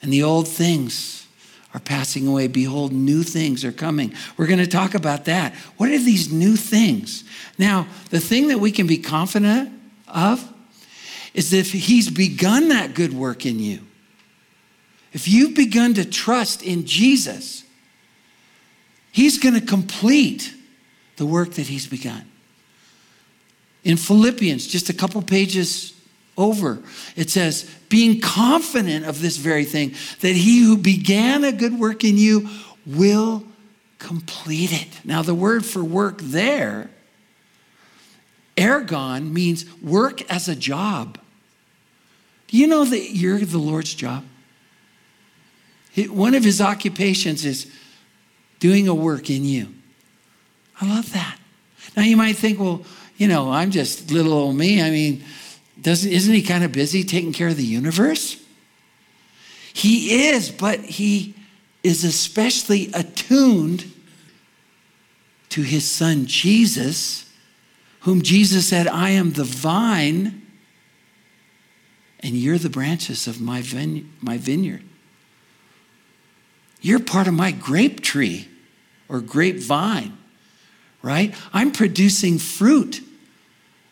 And 0.01 0.11
the 0.11 0.23
old 0.23 0.47
things 0.47 1.27
are 1.73 1.79
passing 1.81 2.25
away. 2.25 2.47
Behold, 2.47 2.93
new 2.93 3.21
things 3.21 3.65
are 3.65 3.71
coming. 3.71 4.13
We're 4.37 4.47
going 4.47 4.59
to 4.59 4.67
talk 4.67 4.95
about 4.95 5.25
that. 5.25 5.53
What 5.75 5.89
are 5.89 5.99
these 5.99 6.31
new 6.31 6.55
things? 6.55 7.25
Now, 7.57 7.87
the 8.11 8.21
thing 8.21 8.47
that 8.47 8.59
we 8.59 8.71
can 8.71 8.87
be 8.87 8.97
confident 8.97 9.73
of 10.07 10.51
is 11.35 11.53
if 11.53 11.71
He's 11.71 12.09
begun 12.09 12.69
that 12.69 12.95
good 12.95 13.13
work 13.13 13.45
in 13.45 13.59
you, 13.59 13.81
if 15.13 15.27
you've 15.27 15.55
begun 15.55 15.93
to 15.93 16.05
trust 16.05 16.63
in 16.63 16.85
Jesus, 16.85 17.63
He's 19.11 19.37
going 19.37 19.53
to 19.53 19.65
complete 19.65 20.53
the 21.17 21.25
work 21.25 21.51
that 21.51 21.67
He's 21.67 21.85
begun. 21.85 22.25
In 23.83 23.97
Philippians, 23.97 24.65
just 24.65 24.89
a 24.89 24.93
couple 24.93 25.21
pages 25.21 25.93
over, 26.37 26.81
it 27.15 27.29
says, 27.29 27.69
being 27.89 28.19
confident 28.19 29.05
of 29.05 29.21
this 29.21 29.37
very 29.37 29.63
thing, 29.63 29.93
that 30.21 30.35
he 30.35 30.63
who 30.63 30.77
began 30.77 31.43
a 31.43 31.51
good 31.51 31.79
work 31.79 32.03
in 32.03 32.17
you 32.17 32.49
will 32.85 33.43
complete 33.99 34.73
it. 34.73 35.05
Now, 35.05 35.21
the 35.21 35.35
word 35.35 35.65
for 35.65 35.83
work 35.83 36.19
there, 36.19 36.89
ergon, 38.57 39.31
means 39.31 39.65
work 39.81 40.29
as 40.29 40.49
a 40.49 40.55
job. 40.55 41.19
Do 42.47 42.57
you 42.57 42.67
know 42.67 42.85
that 42.85 43.11
you're 43.11 43.39
the 43.39 43.57
Lord's 43.57 43.93
job? 43.93 44.23
One 46.09 46.35
of 46.35 46.43
his 46.43 46.61
occupations 46.61 47.45
is 47.45 47.71
doing 48.59 48.87
a 48.87 48.93
work 48.93 49.29
in 49.29 49.45
you. 49.45 49.73
I 50.81 50.87
love 50.87 51.13
that. 51.13 51.37
Now, 51.95 52.03
you 52.03 52.17
might 52.17 52.35
think, 52.35 52.59
well, 52.59 52.83
you 53.17 53.27
know, 53.27 53.51
I'm 53.51 53.71
just 53.71 54.11
little 54.11 54.33
old 54.33 54.55
me. 54.55 54.81
I 54.81 54.89
mean, 54.89 55.23
doesn't, 55.81 56.11
isn't 56.11 56.33
he 56.33 56.41
kind 56.41 56.63
of 56.63 56.71
busy 56.71 57.03
taking 57.03 57.31
care 57.31 57.47
of 57.47 57.57
the 57.57 57.63
universe? 57.63 58.41
He 59.73 60.27
is, 60.29 60.51
but 60.51 60.79
he 60.79 61.35
is 61.83 62.03
especially 62.03 62.89
attuned 62.93 63.91
to 65.49 65.61
his 65.61 65.89
son 65.89 66.25
Jesus, 66.25 67.29
whom 68.01 68.21
Jesus 68.21 68.67
said, 68.67 68.87
I 68.87 69.11
am 69.11 69.33
the 69.33 69.43
vine, 69.43 70.44
and 72.25 72.35
you're 72.35 72.57
the 72.57 72.71
branches 72.71 73.27
of 73.27 73.39
my, 73.39 73.61
vine- 73.61 74.11
my 74.19 74.35
vineyard. 74.35 74.81
You're 76.81 76.99
part 76.99 77.27
of 77.27 77.35
my 77.35 77.51
grape 77.51 78.01
tree 78.01 78.49
or 79.07 79.21
grapevine, 79.21 80.17
right? 81.03 81.35
I'm 81.53 81.71
producing 81.71 82.39
fruit 82.39 83.01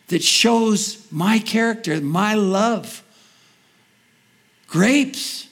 that 0.08 0.24
shows 0.24 1.06
my 1.12 1.38
character, 1.38 2.00
my 2.00 2.34
love. 2.34 3.04
Grapes, 4.66 5.46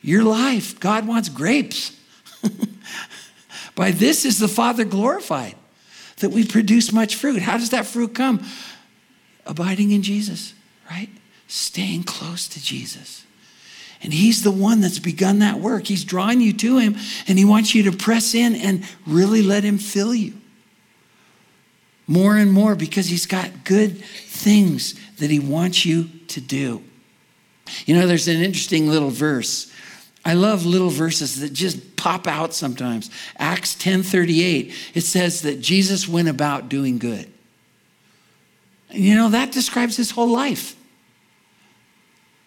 your 0.00 0.24
life. 0.24 0.80
God 0.80 1.06
wants 1.06 1.28
grapes. 1.28 1.94
By 3.74 3.90
this 3.90 4.24
is 4.24 4.38
the 4.38 4.48
Father 4.48 4.84
glorified, 4.84 5.54
that 6.20 6.30
we 6.30 6.46
produce 6.46 6.92
much 6.92 7.16
fruit. 7.16 7.42
How 7.42 7.58
does 7.58 7.70
that 7.70 7.84
fruit 7.84 8.14
come? 8.14 8.42
Abiding 9.44 9.90
in 9.90 10.02
Jesus, 10.02 10.54
right? 10.90 11.10
Staying 11.50 12.04
close 12.04 12.46
to 12.46 12.62
Jesus. 12.62 13.24
And 14.04 14.14
He's 14.14 14.44
the 14.44 14.52
one 14.52 14.80
that's 14.80 15.00
begun 15.00 15.40
that 15.40 15.58
work. 15.58 15.88
He's 15.88 16.04
drawing 16.04 16.40
you 16.40 16.52
to 16.52 16.78
Him, 16.78 16.96
and 17.26 17.36
He 17.36 17.44
wants 17.44 17.74
you 17.74 17.82
to 17.90 17.92
press 17.92 18.36
in 18.36 18.54
and 18.54 18.84
really 19.04 19.42
let 19.42 19.64
Him 19.64 19.76
fill 19.76 20.14
you 20.14 20.34
more 22.06 22.36
and 22.36 22.52
more 22.52 22.76
because 22.76 23.08
He's 23.08 23.26
got 23.26 23.64
good 23.64 24.00
things 24.00 24.94
that 25.16 25.28
He 25.28 25.40
wants 25.40 25.84
you 25.84 26.08
to 26.28 26.40
do. 26.40 26.84
You 27.84 27.96
know, 27.96 28.06
there's 28.06 28.28
an 28.28 28.40
interesting 28.40 28.88
little 28.88 29.10
verse. 29.10 29.72
I 30.24 30.34
love 30.34 30.64
little 30.64 30.90
verses 30.90 31.40
that 31.40 31.52
just 31.52 31.96
pop 31.96 32.28
out 32.28 32.54
sometimes. 32.54 33.10
Acts 33.38 33.74
10:38, 33.74 34.72
it 34.94 35.00
says 35.00 35.42
that 35.42 35.60
Jesus 35.60 36.06
went 36.06 36.28
about 36.28 36.68
doing 36.68 36.98
good. 36.98 37.28
And 38.90 39.00
you 39.00 39.16
know, 39.16 39.30
that 39.30 39.50
describes 39.50 39.96
his 39.96 40.12
whole 40.12 40.28
life. 40.28 40.76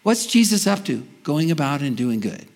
What's 0.04 0.26
Jesus 0.26 0.66
up 0.66 0.84
to? 0.84 1.04
Going 1.24 1.50
about 1.50 1.80
and 1.80 1.96
doing 1.96 2.20
good. 2.20 2.46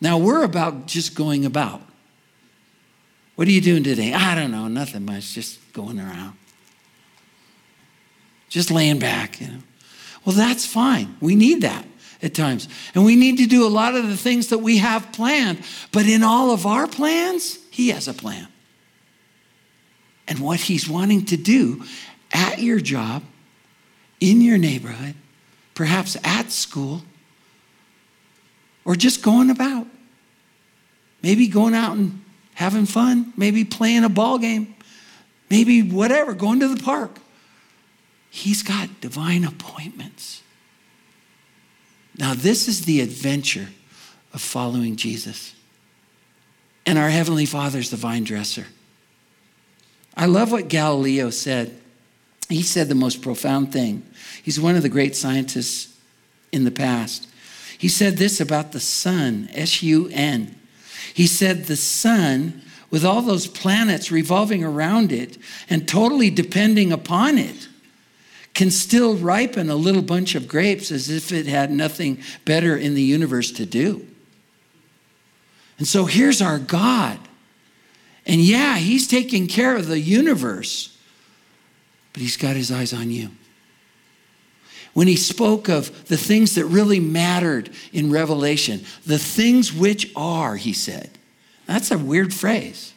Now, 0.00 0.18
we're 0.18 0.44
about 0.44 0.86
just 0.86 1.16
going 1.16 1.44
about. 1.44 1.82
What 3.34 3.48
are 3.48 3.50
you 3.50 3.60
doing 3.60 3.82
today? 3.82 4.12
I 4.12 4.34
don't 4.34 4.50
know, 4.50 4.68
nothing 4.68 5.04
much, 5.04 5.34
just 5.34 5.72
going 5.72 5.98
around. 5.98 6.36
Just 8.48 8.70
laying 8.70 8.98
back, 8.98 9.40
you 9.40 9.48
know. 9.48 9.58
Well, 10.24 10.36
that's 10.36 10.66
fine. 10.66 11.16
We 11.20 11.34
need 11.34 11.62
that 11.62 11.86
at 12.22 12.34
times. 12.34 12.68
And 12.94 13.04
we 13.04 13.16
need 13.16 13.38
to 13.38 13.46
do 13.46 13.66
a 13.66 13.68
lot 13.68 13.94
of 13.94 14.08
the 14.08 14.16
things 14.16 14.48
that 14.48 14.58
we 14.58 14.78
have 14.78 15.10
planned. 15.12 15.62
But 15.90 16.06
in 16.06 16.22
all 16.22 16.50
of 16.50 16.66
our 16.66 16.86
plans, 16.86 17.58
He 17.70 17.88
has 17.90 18.08
a 18.08 18.14
plan. 18.14 18.46
And 20.26 20.40
what 20.40 20.60
He's 20.60 20.88
wanting 20.88 21.24
to 21.26 21.36
do 21.36 21.84
at 22.30 22.58
your 22.58 22.78
job, 22.78 23.22
in 24.20 24.42
your 24.42 24.58
neighborhood, 24.58 25.14
perhaps 25.78 26.16
at 26.24 26.50
school, 26.50 27.02
or 28.84 28.96
just 28.96 29.22
going 29.22 29.48
about. 29.48 29.86
Maybe 31.22 31.46
going 31.46 31.72
out 31.72 31.96
and 31.96 32.20
having 32.54 32.84
fun, 32.84 33.32
maybe 33.36 33.64
playing 33.64 34.02
a 34.02 34.08
ball 34.08 34.38
game, 34.38 34.74
maybe 35.48 35.82
whatever, 35.82 36.34
going 36.34 36.58
to 36.58 36.66
the 36.66 36.82
park. 36.82 37.20
He's 38.28 38.64
got 38.64 39.00
divine 39.00 39.44
appointments. 39.44 40.42
Now, 42.16 42.34
this 42.34 42.66
is 42.66 42.84
the 42.84 43.00
adventure 43.00 43.68
of 44.34 44.40
following 44.40 44.96
Jesus. 44.96 45.54
And 46.86 46.98
our 46.98 47.08
Heavenly 47.08 47.46
Father's 47.46 47.90
the 47.90 47.96
vine 47.96 48.24
dresser. 48.24 48.66
I 50.16 50.26
love 50.26 50.50
what 50.50 50.66
Galileo 50.66 51.30
said. 51.30 51.80
He 52.48 52.62
said 52.62 52.88
the 52.88 52.94
most 52.94 53.20
profound 53.22 53.72
thing. 53.72 54.02
He's 54.42 54.60
one 54.60 54.76
of 54.76 54.82
the 54.82 54.88
great 54.88 55.14
scientists 55.14 55.94
in 56.50 56.64
the 56.64 56.70
past. 56.70 57.28
He 57.76 57.88
said 57.88 58.16
this 58.16 58.40
about 58.40 58.72
the 58.72 58.80
sun, 58.80 59.48
S 59.52 59.82
U 59.82 60.08
N. 60.12 60.54
He 61.14 61.26
said 61.26 61.64
the 61.64 61.76
sun, 61.76 62.62
with 62.90 63.04
all 63.04 63.22
those 63.22 63.46
planets 63.46 64.10
revolving 64.10 64.64
around 64.64 65.12
it 65.12 65.36
and 65.68 65.86
totally 65.86 66.30
depending 66.30 66.90
upon 66.90 67.38
it, 67.38 67.68
can 68.54 68.70
still 68.70 69.16
ripen 69.16 69.70
a 69.70 69.76
little 69.76 70.02
bunch 70.02 70.34
of 70.34 70.48
grapes 70.48 70.90
as 70.90 71.10
if 71.10 71.30
it 71.30 71.46
had 71.46 71.70
nothing 71.70 72.18
better 72.44 72.76
in 72.76 72.94
the 72.94 73.02
universe 73.02 73.52
to 73.52 73.66
do. 73.66 74.06
And 75.78 75.86
so 75.86 76.06
here's 76.06 76.42
our 76.42 76.58
God. 76.58 77.20
And 78.26 78.40
yeah, 78.40 78.78
He's 78.78 79.06
taking 79.06 79.46
care 79.46 79.76
of 79.76 79.86
the 79.86 80.00
universe, 80.00 80.97
but 82.18 82.22
He's 82.22 82.36
got 82.36 82.56
His 82.56 82.72
eyes 82.72 82.92
on 82.92 83.12
you. 83.12 83.30
when 84.92 85.06
he 85.06 85.14
spoke 85.14 85.68
of 85.68 86.08
the 86.08 86.16
things 86.16 86.56
that 86.56 86.64
really 86.64 86.98
mattered 86.98 87.70
in 87.92 88.10
Revelation. 88.10 88.84
The 89.06 89.18
things 89.18 89.72
which 89.72 90.10
are, 90.16 90.56
he 90.56 90.72
said. 90.72 91.10
That's 91.66 91.92
a 91.92 91.98
weird 91.98 92.34
phrase. 92.34 92.92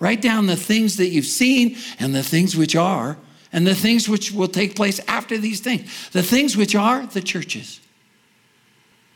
Write 0.00 0.22
down 0.22 0.46
the 0.46 0.56
things 0.56 0.96
that 0.96 1.08
you've 1.08 1.26
seen 1.26 1.76
and 1.98 2.14
the 2.14 2.22
things 2.22 2.56
which 2.56 2.74
are, 2.74 3.18
and 3.52 3.66
the 3.66 3.74
things 3.74 4.08
which 4.08 4.32
will 4.32 4.48
take 4.48 4.74
place 4.74 5.00
after 5.06 5.36
these 5.36 5.60
things. 5.60 6.08
The 6.12 6.22
things 6.22 6.56
which 6.56 6.74
are 6.74 7.04
the 7.04 7.20
churches, 7.20 7.80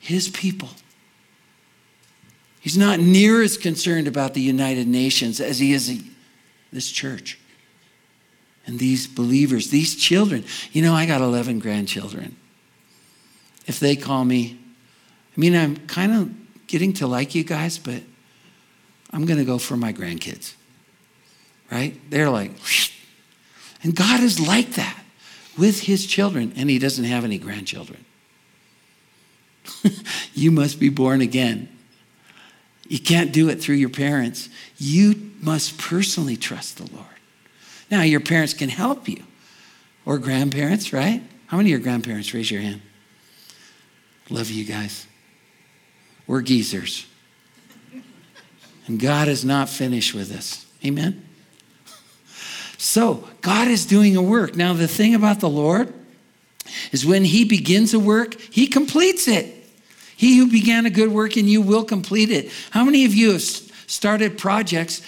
his 0.01 0.29
people. 0.29 0.69
He's 2.61 2.77
not 2.77 3.01
near 3.01 3.41
as 3.41 3.57
concerned 3.57 4.07
about 4.07 4.35
the 4.35 4.43
United 4.43 4.87
Nations 4.87 5.41
as 5.41 5.59
he 5.59 5.73
is 5.73 6.05
this 6.71 6.91
church 6.91 7.39
and 8.67 8.79
these 8.79 9.07
believers, 9.07 9.71
these 9.71 9.95
children. 9.95 10.45
You 10.73 10.83
know, 10.83 10.93
I 10.93 11.07
got 11.07 11.21
11 11.21 11.61
grandchildren. 11.61 12.37
If 13.67 13.81
they 13.81 13.97
call 13.97 14.25
me, 14.25 14.59
I 15.37 15.41
mean, 15.41 15.55
I'm 15.55 15.77
kind 15.87 16.13
of 16.13 16.67
getting 16.67 16.93
to 16.95 17.07
like 17.07 17.35
you 17.35 17.45
guys, 17.45 17.79
but 17.79 18.03
I'm 19.13 19.25
going 19.25 19.39
to 19.39 19.45
go 19.45 19.59
for 19.59 19.77
my 19.77 19.93
grandkids. 19.93 20.55
Right? 21.71 21.99
They're 22.11 22.31
like, 22.31 22.53
and 23.83 23.95
God 23.95 24.23
is 24.23 24.41
like 24.41 24.73
that 24.73 25.03
with 25.59 25.81
his 25.81 26.07
children, 26.07 26.53
and 26.57 26.69
he 26.69 26.79
doesn't 26.79 27.05
have 27.05 27.25
any 27.25 27.39
grandchildren. 27.39 28.05
you 30.35 30.51
must 30.51 30.79
be 30.79 30.89
born 30.89 31.21
again. 31.21 31.69
You 32.89 33.01
can't 33.01 33.33
do 33.33 33.49
it 33.49 33.61
through 33.61 33.77
your 33.77 33.89
parents. 33.89 34.49
You 34.79 35.33
must 35.41 35.79
personally 35.79 36.37
trust 36.37 36.79
the 36.79 36.95
Lord. 36.95 37.16
Now, 37.91 38.03
your 38.03 38.21
parents 38.21 38.53
can 38.53 38.69
help 38.69 39.09
you, 39.09 39.23
or 40.05 40.19
grandparents, 40.19 40.93
right? 40.93 41.23
How 41.47 41.57
many 41.57 41.69
of 41.69 41.71
your 41.71 41.81
grandparents? 41.81 42.35
Raise 42.35 42.51
your 42.51 42.61
hand. 42.61 42.83
Love 44.29 44.51
you 44.51 44.65
guys. 44.65 45.07
We're 46.27 46.43
geezers. 46.43 47.07
And 48.87 49.01
God 49.01 49.29
is 49.29 49.45
not 49.45 49.69
finished 49.69 50.15
with 50.15 50.33
us. 50.33 50.67
Amen? 50.85 51.25
So, 52.79 53.29
God 53.41 53.69
is 53.69 53.87
doing 53.87 54.17
a 54.17 54.23
work. 54.23 54.57
Now, 54.57 54.73
the 54.73 54.89
thing 54.89 55.15
about 55.15 55.41
the 55.41 55.49
Lord 55.49 55.93
is 56.93 57.07
when 57.07 57.25
He 57.25 57.45
begins 57.45 57.95
a 57.95 57.99
work, 57.99 58.41
He 58.41 58.67
completes 58.67 59.29
it. 59.29 59.53
He 60.17 60.39
who 60.39 60.51
began 60.51 60.87
a 60.87 60.91
good 60.91 61.11
work 61.11 61.37
in 61.37 61.47
you 61.47 61.61
will 61.61 61.85
complete 61.85 62.31
it. 62.31 62.51
How 62.71 62.85
many 62.85 63.05
of 63.05 63.15
you 63.15 63.33
have 63.33 63.43
started 63.43 64.39
projects 64.39 65.03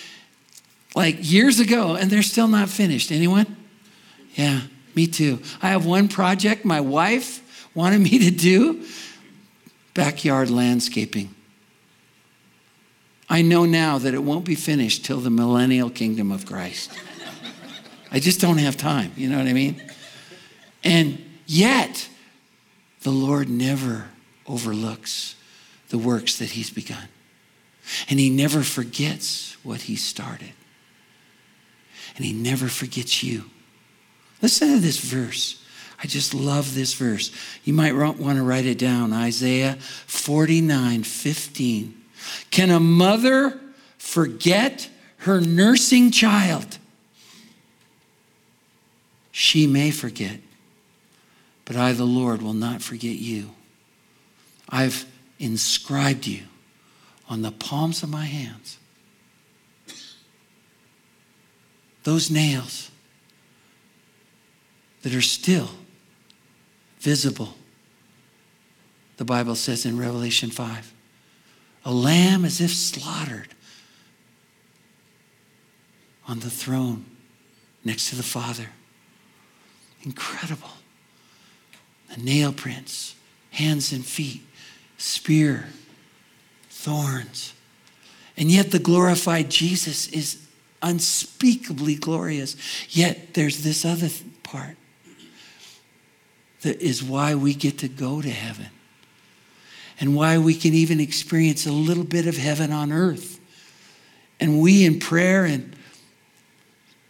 like 0.98 1.18
years 1.20 1.60
ago 1.60 1.94
and 1.94 2.10
they're 2.10 2.24
still 2.24 2.48
not 2.48 2.68
finished. 2.68 3.12
Anyone? 3.12 3.56
Yeah, 4.34 4.62
me 4.96 5.06
too. 5.06 5.38
I 5.62 5.68
have 5.68 5.86
one 5.86 6.08
project 6.08 6.64
my 6.64 6.80
wife 6.80 7.70
wanted 7.72 8.00
me 8.00 8.18
to 8.18 8.32
do 8.32 8.84
backyard 9.94 10.50
landscaping. 10.50 11.32
I 13.30 13.42
know 13.42 13.64
now 13.64 13.98
that 13.98 14.12
it 14.12 14.24
won't 14.24 14.44
be 14.44 14.56
finished 14.56 15.04
till 15.04 15.20
the 15.20 15.30
millennial 15.30 15.88
kingdom 15.88 16.32
of 16.32 16.46
Christ. 16.46 16.90
I 18.10 18.18
just 18.18 18.40
don't 18.40 18.58
have 18.58 18.76
time, 18.76 19.12
you 19.14 19.30
know 19.30 19.38
what 19.38 19.46
I 19.46 19.52
mean? 19.52 19.80
And 20.82 21.24
yet, 21.46 22.08
the 23.02 23.10
Lord 23.10 23.48
never 23.48 24.06
overlooks 24.48 25.36
the 25.90 25.98
works 25.98 26.38
that 26.38 26.50
He's 26.50 26.70
begun. 26.70 27.08
And 28.10 28.18
He 28.18 28.30
never 28.30 28.64
forgets 28.64 29.56
what 29.62 29.82
He 29.82 29.94
started 29.94 30.54
and 32.18 32.26
He 32.26 32.32
never 32.32 32.68
forgets 32.68 33.22
you. 33.22 33.44
Listen 34.42 34.74
to 34.74 34.80
this 34.80 34.98
verse. 34.98 35.64
I 36.02 36.06
just 36.06 36.34
love 36.34 36.74
this 36.74 36.94
verse. 36.94 37.32
You 37.64 37.72
might 37.72 37.92
want 37.92 38.36
to 38.36 38.42
write 38.42 38.66
it 38.66 38.78
down 38.78 39.12
Isaiah 39.12 39.74
49 40.06 41.04
15. 41.04 42.02
Can 42.50 42.70
a 42.70 42.80
mother 42.80 43.58
forget 43.96 44.90
her 45.18 45.40
nursing 45.40 46.10
child? 46.10 46.78
She 49.30 49.68
may 49.68 49.92
forget, 49.92 50.40
but 51.64 51.76
I, 51.76 51.92
the 51.92 52.04
Lord, 52.04 52.42
will 52.42 52.52
not 52.52 52.82
forget 52.82 53.16
you. 53.16 53.50
I've 54.68 55.06
inscribed 55.38 56.26
you 56.26 56.42
on 57.28 57.42
the 57.42 57.52
palms 57.52 58.02
of 58.02 58.10
my 58.10 58.24
hands. 58.24 58.77
Those 62.08 62.30
nails 62.30 62.90
that 65.02 65.14
are 65.14 65.20
still 65.20 65.68
visible. 67.00 67.52
The 69.18 69.26
Bible 69.26 69.54
says 69.54 69.84
in 69.84 69.98
Revelation 69.98 70.50
5 70.50 70.94
a 71.84 71.92
lamb 71.92 72.46
as 72.46 72.62
if 72.62 72.70
slaughtered 72.70 73.48
on 76.26 76.40
the 76.40 76.48
throne 76.48 77.04
next 77.84 78.08
to 78.08 78.16
the 78.16 78.22
Father. 78.22 78.70
Incredible. 80.02 80.70
The 82.14 82.22
nail 82.22 82.54
prints, 82.54 83.16
hands 83.50 83.92
and 83.92 84.04
feet, 84.04 84.40
spear, 84.96 85.66
thorns. 86.70 87.52
And 88.34 88.50
yet 88.50 88.70
the 88.70 88.78
glorified 88.78 89.50
Jesus 89.50 90.08
is 90.08 90.47
unspeakably 90.82 91.94
glorious. 91.94 92.56
Yet 92.88 93.34
there's 93.34 93.62
this 93.62 93.84
other 93.84 94.08
part 94.42 94.76
that 96.62 96.80
is 96.80 97.02
why 97.02 97.34
we 97.34 97.54
get 97.54 97.78
to 97.78 97.88
go 97.88 98.20
to 98.20 98.30
heaven 98.30 98.68
and 100.00 100.14
why 100.14 100.38
we 100.38 100.54
can 100.54 100.74
even 100.74 101.00
experience 101.00 101.66
a 101.66 101.72
little 101.72 102.04
bit 102.04 102.26
of 102.26 102.36
heaven 102.36 102.72
on 102.72 102.92
earth. 102.92 103.40
And 104.40 104.60
we 104.60 104.84
in 104.84 105.00
prayer 105.00 105.44
and 105.44 105.74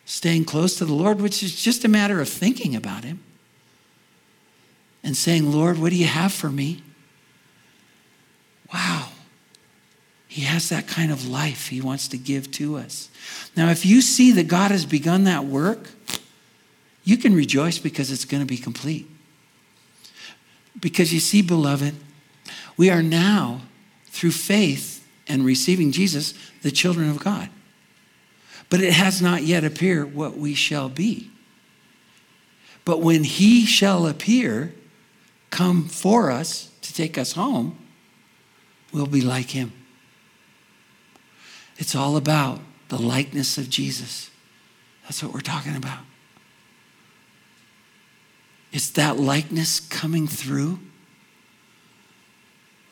staying 0.05 0.47
close 0.47 0.77
to 0.79 0.87
the 0.87 0.95
Lord, 0.95 1.21
which 1.21 1.43
is 1.43 1.61
just 1.61 1.85
a 1.85 1.89
matter 1.89 2.21
of 2.21 2.29
thinking 2.29 2.75
about 2.75 3.05
Him 3.05 3.21
and 5.03 5.17
saying, 5.17 5.53
Lord, 5.53 5.79
what 5.79 5.91
do 5.91 5.97
you 5.97 6.07
have 6.07 6.33
for 6.33 6.49
me? 6.49 6.83
Wow. 8.73 9.09
He 10.29 10.43
has 10.43 10.69
that 10.69 10.87
kind 10.87 11.11
of 11.11 11.27
life 11.27 11.69
He 11.69 11.81
wants 11.81 12.07
to 12.09 12.19
give 12.19 12.51
to 12.53 12.77
us. 12.77 13.09
Now, 13.57 13.71
if 13.71 13.85
you 13.85 14.03
see 14.03 14.31
that 14.33 14.47
God 14.47 14.71
has 14.71 14.85
begun 14.85 15.25
that 15.25 15.47
work, 15.47 15.91
you 17.03 17.17
can 17.17 17.35
rejoice 17.35 17.79
because 17.79 18.13
it's 18.13 18.27
going 18.27 18.43
to 18.43 18.47
be 18.47 18.59
complete. 18.59 19.09
Because 20.79 21.13
you 21.13 21.21
see, 21.21 21.41
beloved, 21.41 21.95
we 22.77 22.91
are 22.91 23.03
now, 23.03 23.63
through 24.05 24.33
faith 24.33 25.07
and 25.27 25.45
receiving 25.45 25.91
Jesus, 25.91 26.35
the 26.63 26.71
children 26.71 27.09
of 27.09 27.19
God. 27.19 27.49
But 28.71 28.81
it 28.81 28.93
has 28.93 29.23
not 29.23 29.43
yet 29.43 29.65
appeared 29.65 30.15
what 30.15 30.37
we 30.37 30.55
shall 30.55 30.91
be. 30.91 31.31
But 32.85 33.01
when 33.01 33.25
he 33.25 33.65
shall 33.65 34.07
appear, 34.07 34.75
come 35.51 35.89
for 35.89 36.31
us 36.31 36.71
to 36.83 36.93
take 36.93 37.17
us 37.17 37.33
home, 37.33 37.79
we'll 38.93 39.07
be 39.07 39.21
like 39.21 39.51
him. 39.51 39.73
It's 41.79 41.95
all 41.95 42.17
about 42.17 42.61
the 42.89 43.01
likeness 43.01 43.57
of 43.57 43.71
Jesus. 43.71 44.31
That's 45.05 45.23
what 45.23 45.33
we're 45.33 45.41
talking 45.41 45.77
about. 45.77 46.01
Is 48.73 48.91
that 48.93 49.19
likeness 49.19 49.81
coming 49.81 50.27
through? 50.27 50.81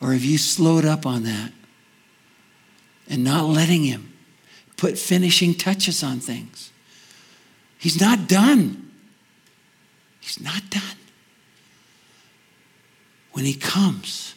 Or 0.01 0.13
have 0.13 0.23
you 0.23 0.37
slowed 0.37 0.85
up 0.85 1.05
on 1.05 1.23
that 1.23 1.51
and 3.09 3.23
not 3.23 3.45
letting 3.45 3.83
Him 3.83 4.13
put 4.77 4.97
finishing 4.97 5.53
touches 5.53 6.03
on 6.03 6.19
things? 6.19 6.71
He's 7.77 7.99
not 7.99 8.27
done. 8.27 8.91
He's 10.19 10.39
not 10.41 10.69
done. 10.69 10.81
When 13.33 13.45
He 13.45 13.53
comes, 13.53 14.33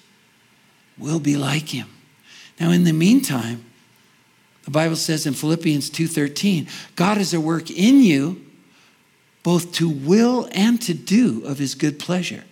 we'll 0.98 1.20
be 1.20 1.36
like 1.36 1.68
Him. 1.68 1.88
Now, 2.58 2.70
in 2.70 2.84
the 2.84 2.92
meantime, 2.92 3.64
the 4.64 4.70
Bible 4.70 4.96
says 4.96 5.26
in 5.26 5.34
Philippians 5.34 5.90
2:13, 5.90 6.68
God 6.96 7.18
is 7.18 7.32
at 7.34 7.40
work 7.40 7.70
in 7.70 8.02
you 8.02 8.44
both 9.42 9.72
to 9.72 9.88
will 9.88 10.48
and 10.52 10.80
to 10.82 10.94
do 10.94 11.42
of 11.44 11.58
his 11.58 11.74
good 11.74 11.98
pleasure. 11.98 12.44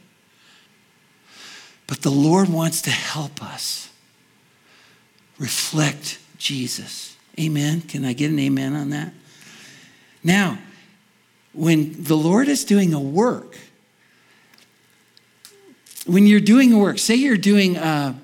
But 1.87 2.03
the 2.03 2.11
Lord 2.11 2.49
wants 2.49 2.83
to 2.83 2.91
help 2.91 3.43
us 3.43 3.91
reflect 5.39 6.19
Jesus. 6.39 7.17
Amen. 7.39 7.83
Can 7.83 8.05
I 8.05 8.15
get 8.15 8.31
an 8.31 8.39
amen 8.39 8.75
on 8.75 8.91
that? 8.91 9.13
Now, 10.25 10.59
when 11.53 12.03
the 12.03 12.17
Lord 12.17 12.49
is 12.49 12.65
doing 12.65 12.93
a 12.93 13.01
work, 13.01 13.57
when 16.07 16.27
you're 16.27 16.41
doing 16.41 16.73
a 16.73 16.79
work, 16.79 16.99
say 16.99 17.15
you're 17.15 17.37
doing 17.37 17.77
a, 17.77 18.19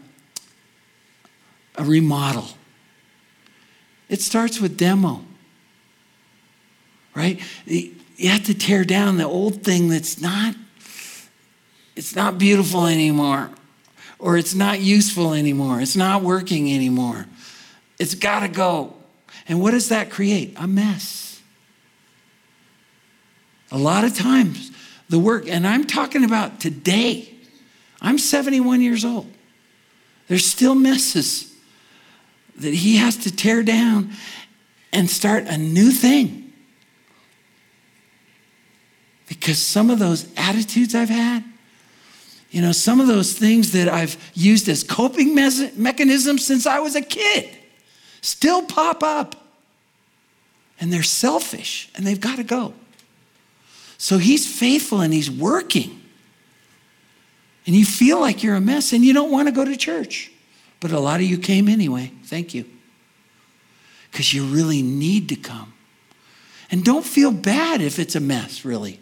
a 1.76 1.84
remodel 1.84 2.48
it 4.14 4.22
starts 4.22 4.60
with 4.60 4.76
demo, 4.76 5.24
right? 7.16 7.40
You 7.66 8.28
have 8.28 8.44
to 8.44 8.54
tear 8.54 8.84
down 8.84 9.16
the 9.16 9.24
old 9.24 9.64
thing 9.64 9.88
that's 9.88 10.20
not 10.20 10.54
it's 11.96 12.14
not 12.14 12.38
beautiful 12.38 12.86
anymore, 12.86 13.50
or 14.20 14.36
it's 14.36 14.54
not 14.54 14.78
useful 14.78 15.32
anymore, 15.32 15.80
it's 15.80 15.96
not 15.96 16.22
working 16.22 16.72
anymore. 16.72 17.26
It's 17.98 18.14
got 18.14 18.40
to 18.40 18.48
go. 18.48 18.94
And 19.48 19.60
what 19.60 19.72
does 19.72 19.88
that 19.88 20.10
create? 20.10 20.54
A 20.56 20.68
mess. 20.68 21.40
A 23.72 23.78
lot 23.78 24.04
of 24.04 24.16
times, 24.16 24.70
the 25.08 25.18
work, 25.18 25.48
and 25.48 25.66
I'm 25.66 25.84
talking 25.84 26.24
about 26.24 26.60
today, 26.60 27.34
I'm 28.00 28.18
71 28.18 28.80
years 28.80 29.04
old. 29.04 29.28
There's 30.28 30.46
still 30.46 30.76
messes 30.76 31.53
that 32.56 32.74
he 32.74 32.96
has 32.96 33.16
to 33.18 33.34
tear 33.34 33.62
down 33.62 34.10
and 34.92 35.10
start 35.10 35.44
a 35.46 35.58
new 35.58 35.90
thing. 35.90 36.52
Because 39.28 39.58
some 39.58 39.90
of 39.90 39.98
those 39.98 40.28
attitudes 40.36 40.94
I've 40.94 41.08
had, 41.08 41.44
you 42.50 42.62
know, 42.62 42.72
some 42.72 43.00
of 43.00 43.08
those 43.08 43.32
things 43.32 43.72
that 43.72 43.88
I've 43.88 44.16
used 44.34 44.68
as 44.68 44.84
coping 44.84 45.34
mechanisms 45.34 46.46
since 46.46 46.66
I 46.66 46.78
was 46.78 46.94
a 46.94 47.02
kid 47.02 47.48
still 48.20 48.62
pop 48.62 49.02
up. 49.02 49.36
And 50.80 50.92
they're 50.92 51.02
selfish 51.02 51.88
and 51.94 52.06
they've 52.06 52.20
got 52.20 52.36
to 52.36 52.44
go. 52.44 52.74
So 53.96 54.18
he's 54.18 54.46
faithful 54.46 55.00
and 55.00 55.14
he's 55.14 55.30
working. 55.30 56.00
And 57.66 57.74
you 57.74 57.84
feel 57.84 58.20
like 58.20 58.42
you're 58.42 58.56
a 58.56 58.60
mess 58.60 58.92
and 58.92 59.04
you 59.04 59.12
don't 59.12 59.30
want 59.30 59.48
to 59.48 59.52
go 59.52 59.64
to 59.64 59.76
church. 59.76 60.30
But 60.84 60.92
a 60.92 61.00
lot 61.00 61.20
of 61.20 61.22
you 61.22 61.38
came 61.38 61.66
anyway. 61.66 62.12
Thank 62.24 62.52
you. 62.52 62.66
Because 64.12 64.34
you 64.34 64.44
really 64.44 64.82
need 64.82 65.30
to 65.30 65.34
come. 65.34 65.72
And 66.70 66.84
don't 66.84 67.06
feel 67.06 67.32
bad 67.32 67.80
if 67.80 67.98
it's 67.98 68.14
a 68.14 68.20
mess, 68.20 68.66
really. 68.66 69.00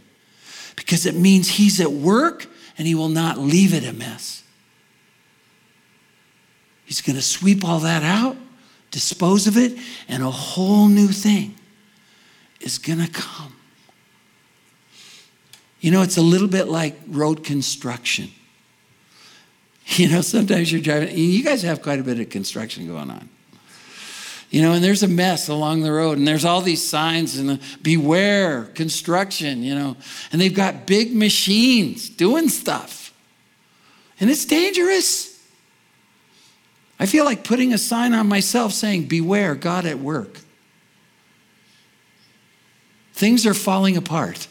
Because 0.76 1.06
it 1.06 1.16
means 1.16 1.48
he's 1.48 1.80
at 1.80 1.90
work 1.90 2.46
and 2.78 2.86
he 2.86 2.94
will 2.94 3.08
not 3.08 3.36
leave 3.36 3.74
it 3.74 3.82
a 3.82 3.92
mess. 3.92 4.44
He's 6.84 7.00
going 7.00 7.16
to 7.16 7.22
sweep 7.22 7.64
all 7.64 7.80
that 7.80 8.04
out, 8.04 8.36
dispose 8.92 9.48
of 9.48 9.56
it, 9.56 9.76
and 10.06 10.22
a 10.22 10.30
whole 10.30 10.86
new 10.86 11.08
thing 11.08 11.56
is 12.60 12.78
going 12.78 13.04
to 13.04 13.10
come. 13.10 13.56
You 15.80 15.90
know, 15.90 16.02
it's 16.02 16.16
a 16.16 16.22
little 16.22 16.46
bit 16.46 16.68
like 16.68 16.96
road 17.08 17.42
construction. 17.42 18.30
You 19.94 20.08
know, 20.08 20.20
sometimes 20.22 20.72
you're 20.72 20.80
driving, 20.80 21.16
you 21.16 21.44
guys 21.44 21.62
have 21.62 21.82
quite 21.82 21.98
a 21.98 22.02
bit 22.02 22.18
of 22.18 22.30
construction 22.30 22.86
going 22.86 23.10
on. 23.10 23.28
You 24.50 24.62
know, 24.62 24.72
and 24.72 24.84
there's 24.84 25.02
a 25.02 25.08
mess 25.08 25.48
along 25.48 25.82
the 25.82 25.92
road, 25.92 26.18
and 26.18 26.28
there's 26.28 26.44
all 26.44 26.60
these 26.60 26.86
signs 26.86 27.38
and 27.38 27.58
beware 27.82 28.64
construction, 28.74 29.62
you 29.62 29.74
know, 29.74 29.96
and 30.30 30.40
they've 30.40 30.54
got 30.54 30.86
big 30.86 31.14
machines 31.14 32.08
doing 32.08 32.48
stuff. 32.48 33.14
And 34.20 34.30
it's 34.30 34.44
dangerous. 34.44 35.42
I 37.00 37.06
feel 37.06 37.24
like 37.24 37.44
putting 37.44 37.72
a 37.72 37.78
sign 37.78 38.12
on 38.12 38.28
myself 38.28 38.72
saying, 38.72 39.08
Beware, 39.08 39.54
God 39.54 39.86
at 39.86 39.98
work. 39.98 40.38
Things 43.14 43.46
are 43.46 43.54
falling 43.54 43.96
apart. 43.96 44.48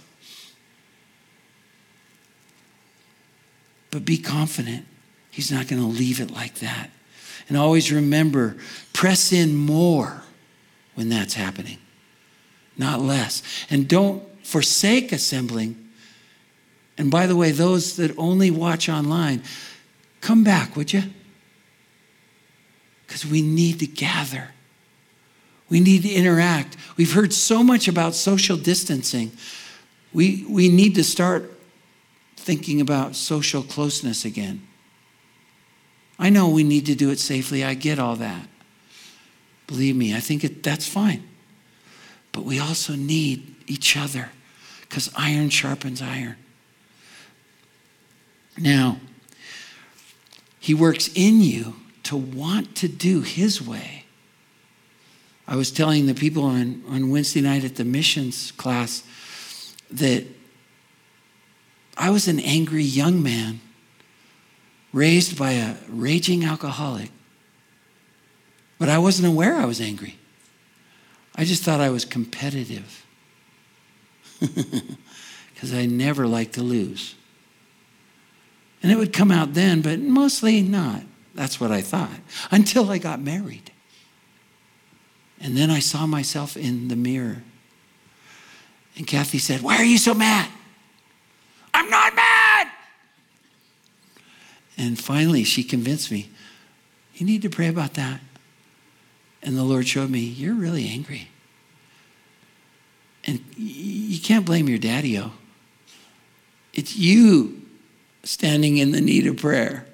But 3.92 4.04
be 4.04 4.18
confident. 4.18 4.88
He's 5.32 5.52
not 5.52 5.68
going 5.68 5.82
to 5.82 5.88
leave 5.88 6.20
it 6.20 6.30
like 6.30 6.56
that. 6.56 6.92
And 7.48 7.58
always 7.58 7.92
remember 7.92 8.58
press 8.94 9.34
in 9.34 9.56
more 9.56 10.22
when 10.96 11.10
that's 11.10 11.34
happening, 11.34 11.80
not 12.78 13.02
less. 13.02 13.42
And 13.70 13.88
don't 13.88 14.24
forsake 14.46 15.12
assembling. 15.12 15.90
And 16.98 17.10
by 17.10 17.26
the 17.26 17.36
way, 17.36 17.52
those 17.52 17.96
that 17.96 18.16
only 18.18 18.52
watch 18.52 18.90
online, 18.90 19.42
come 20.20 20.44
back, 20.44 20.76
would 20.76 20.94
you? 20.94 21.04
Because 23.08 23.26
we 23.26 23.42
need 23.42 23.80
to 23.80 23.88
gather. 23.88 24.50
We 25.70 25.80
need 25.80 26.04
to 26.04 26.10
interact. 26.10 26.76
We've 26.98 27.14
heard 27.14 27.32
so 27.34 27.64
much 27.64 27.88
about 27.88 28.14
social 28.14 28.58
distancing. 28.58 29.32
We, 30.14 30.46
we 30.50 30.68
need 30.68 30.96
to 30.96 31.04
start 31.04 31.52
thinking 32.36 32.82
about 32.82 33.16
social 33.16 33.64
closeness 33.64 34.26
again. 34.26 34.68
I 36.22 36.30
know 36.30 36.48
we 36.48 36.64
need 36.64 36.86
to 36.86 36.96
do 36.96 37.10
it 37.10 37.20
safely. 37.20 37.66
I 37.66 37.74
get 37.74 38.00
all 38.00 38.16
that. 38.16 38.48
Believe 39.68 39.98
me, 39.98 40.16
I 40.16 40.22
think 40.22 40.46
it, 40.46 40.64
that's 40.64 40.88
fine. 40.88 41.28
But 42.32 42.46
we 42.46 42.60
also 42.60 42.96
need 42.96 43.56
each 43.68 43.98
other 43.98 44.30
because 44.82 45.12
iron 45.18 45.50
sharpens 45.50 46.02
iron. 46.02 46.38
Now, 48.58 49.00
he 50.62 50.74
works 50.74 51.10
in 51.14 51.42
you 51.42 51.76
to 52.04 52.16
want 52.16 52.76
to 52.78 52.88
do 52.88 53.22
his 53.22 53.62
way 53.62 54.02
I 55.52 55.58
was 55.58 55.70
telling 55.70 56.06
the 56.06 56.14
people 56.14 56.44
on, 56.44 56.82
on 56.88 57.10
Wednesday 57.10 57.42
night 57.42 57.66
at 57.66 57.76
the 57.76 57.84
missions 57.84 58.54
class 58.54 59.04
that 59.92 60.26
I 61.98 62.10
was 62.10 62.30
an 62.30 62.40
angry 62.40 62.84
young 62.84 63.22
man 63.22 63.60
raised 64.94 65.38
by 65.38 65.52
a 65.52 65.76
raging 65.88 66.44
alcoholic, 66.44 67.12
but 68.78 68.90
I 68.90 68.98
wasn't 68.98 69.28
aware 69.28 69.56
I 69.56 69.66
was 69.66 69.80
angry. 69.80 70.18
I 71.36 71.46
just 71.46 71.64
thought 71.64 71.80
I 71.80 71.90
was 71.90 72.04
competitive 72.04 73.06
because 74.40 75.74
I 75.74 75.86
never 75.86 76.28
liked 76.28 76.54
to 76.54 76.64
lose. 76.64 77.16
And 78.84 78.92
it 78.92 78.98
would 78.98 79.14
come 79.14 79.32
out 79.32 79.54
then, 79.54 79.82
but 79.82 80.00
mostly 80.00 80.62
not. 80.62 81.04
That's 81.34 81.60
what 81.60 81.72
I 81.72 81.82
thought 81.82 82.10
until 82.50 82.92
I 82.92 82.98
got 82.98 83.22
married. 83.22 83.72
And 85.40 85.56
then 85.56 85.72
I 85.72 85.80
saw 85.80 86.06
myself 86.06 86.58
in 86.58 86.88
the 86.88 86.96
mirror. 86.96 87.44
And 88.98 89.08
Kathy 89.08 89.38
said, 89.38 89.62
Why 89.62 89.78
are 89.78 89.86
you 89.86 89.98
so 89.98 90.14
mad? 90.14 90.50
I'm 91.74 91.90
not 91.90 92.16
mad. 92.16 92.31
And 94.78 95.00
finally, 95.00 95.44
she 95.44 95.64
convinced 95.64 96.12
me, 96.12 96.30
You 97.14 97.26
need 97.26 97.42
to 97.44 97.50
pray 97.50 97.68
about 97.68 97.96
that. 97.96 98.22
And 99.44 99.58
the 99.58 99.64
Lord 99.64 99.88
showed 99.88 100.10
me, 100.10 100.20
You're 100.20 100.56
really 100.56 100.88
angry. 100.88 101.28
And 103.26 103.44
you 103.56 104.20
can't 104.20 104.46
blame 104.46 104.68
your 104.68 104.80
daddy 104.80 105.18
o. 105.20 105.32
It's 106.74 106.96
you 106.96 107.62
standing 108.24 108.78
in 108.78 108.92
the 108.92 109.02
need 109.02 109.28
of 109.28 109.38
prayer. 109.38 109.86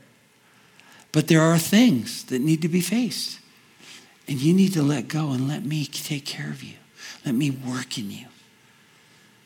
But 1.11 1.27
there 1.27 1.41
are 1.41 1.57
things 1.57 2.23
that 2.25 2.41
need 2.41 2.61
to 2.61 2.69
be 2.69 2.81
faced. 2.81 3.39
And 4.27 4.39
you 4.39 4.53
need 4.53 4.73
to 4.73 4.83
let 4.83 5.07
go 5.07 5.31
and 5.31 5.47
let 5.47 5.65
me 5.65 5.85
take 5.85 6.25
care 6.25 6.49
of 6.49 6.63
you. 6.63 6.75
Let 7.25 7.35
me 7.35 7.49
work 7.49 7.97
in 7.97 8.11
you. 8.11 8.27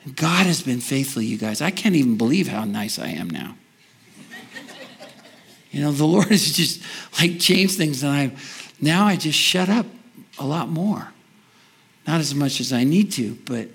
And 0.04 0.16
God 0.16 0.48
has 0.48 0.62
been 0.62 0.82
faithful, 0.82 1.22
you 1.22 1.38
guys. 1.38 1.62
I 1.62 1.72
can't 1.72 1.96
even 1.96 2.18
believe 2.18 2.48
how 2.48 2.66
nice 2.66 2.98
I 2.98 3.10
am 3.10 3.30
now. 3.30 3.56
You 5.72 5.82
know, 5.82 5.92
the 5.92 6.06
Lord 6.08 6.28
has 6.28 6.52
just 6.52 6.82
like 7.20 7.40
changed 7.40 7.78
things, 7.78 8.04
and 8.04 8.12
I 8.12 8.32
now 8.80 9.06
I 9.06 9.16
just 9.16 9.38
shut 9.38 9.70
up 9.70 9.86
a 10.40 10.46
lot 10.46 10.70
more. 10.70 11.12
Not 12.08 12.20
as 12.20 12.34
much 12.34 12.60
as 12.60 12.74
I 12.74 12.84
need 12.84 13.12
to, 13.14 13.38
but 13.46 13.68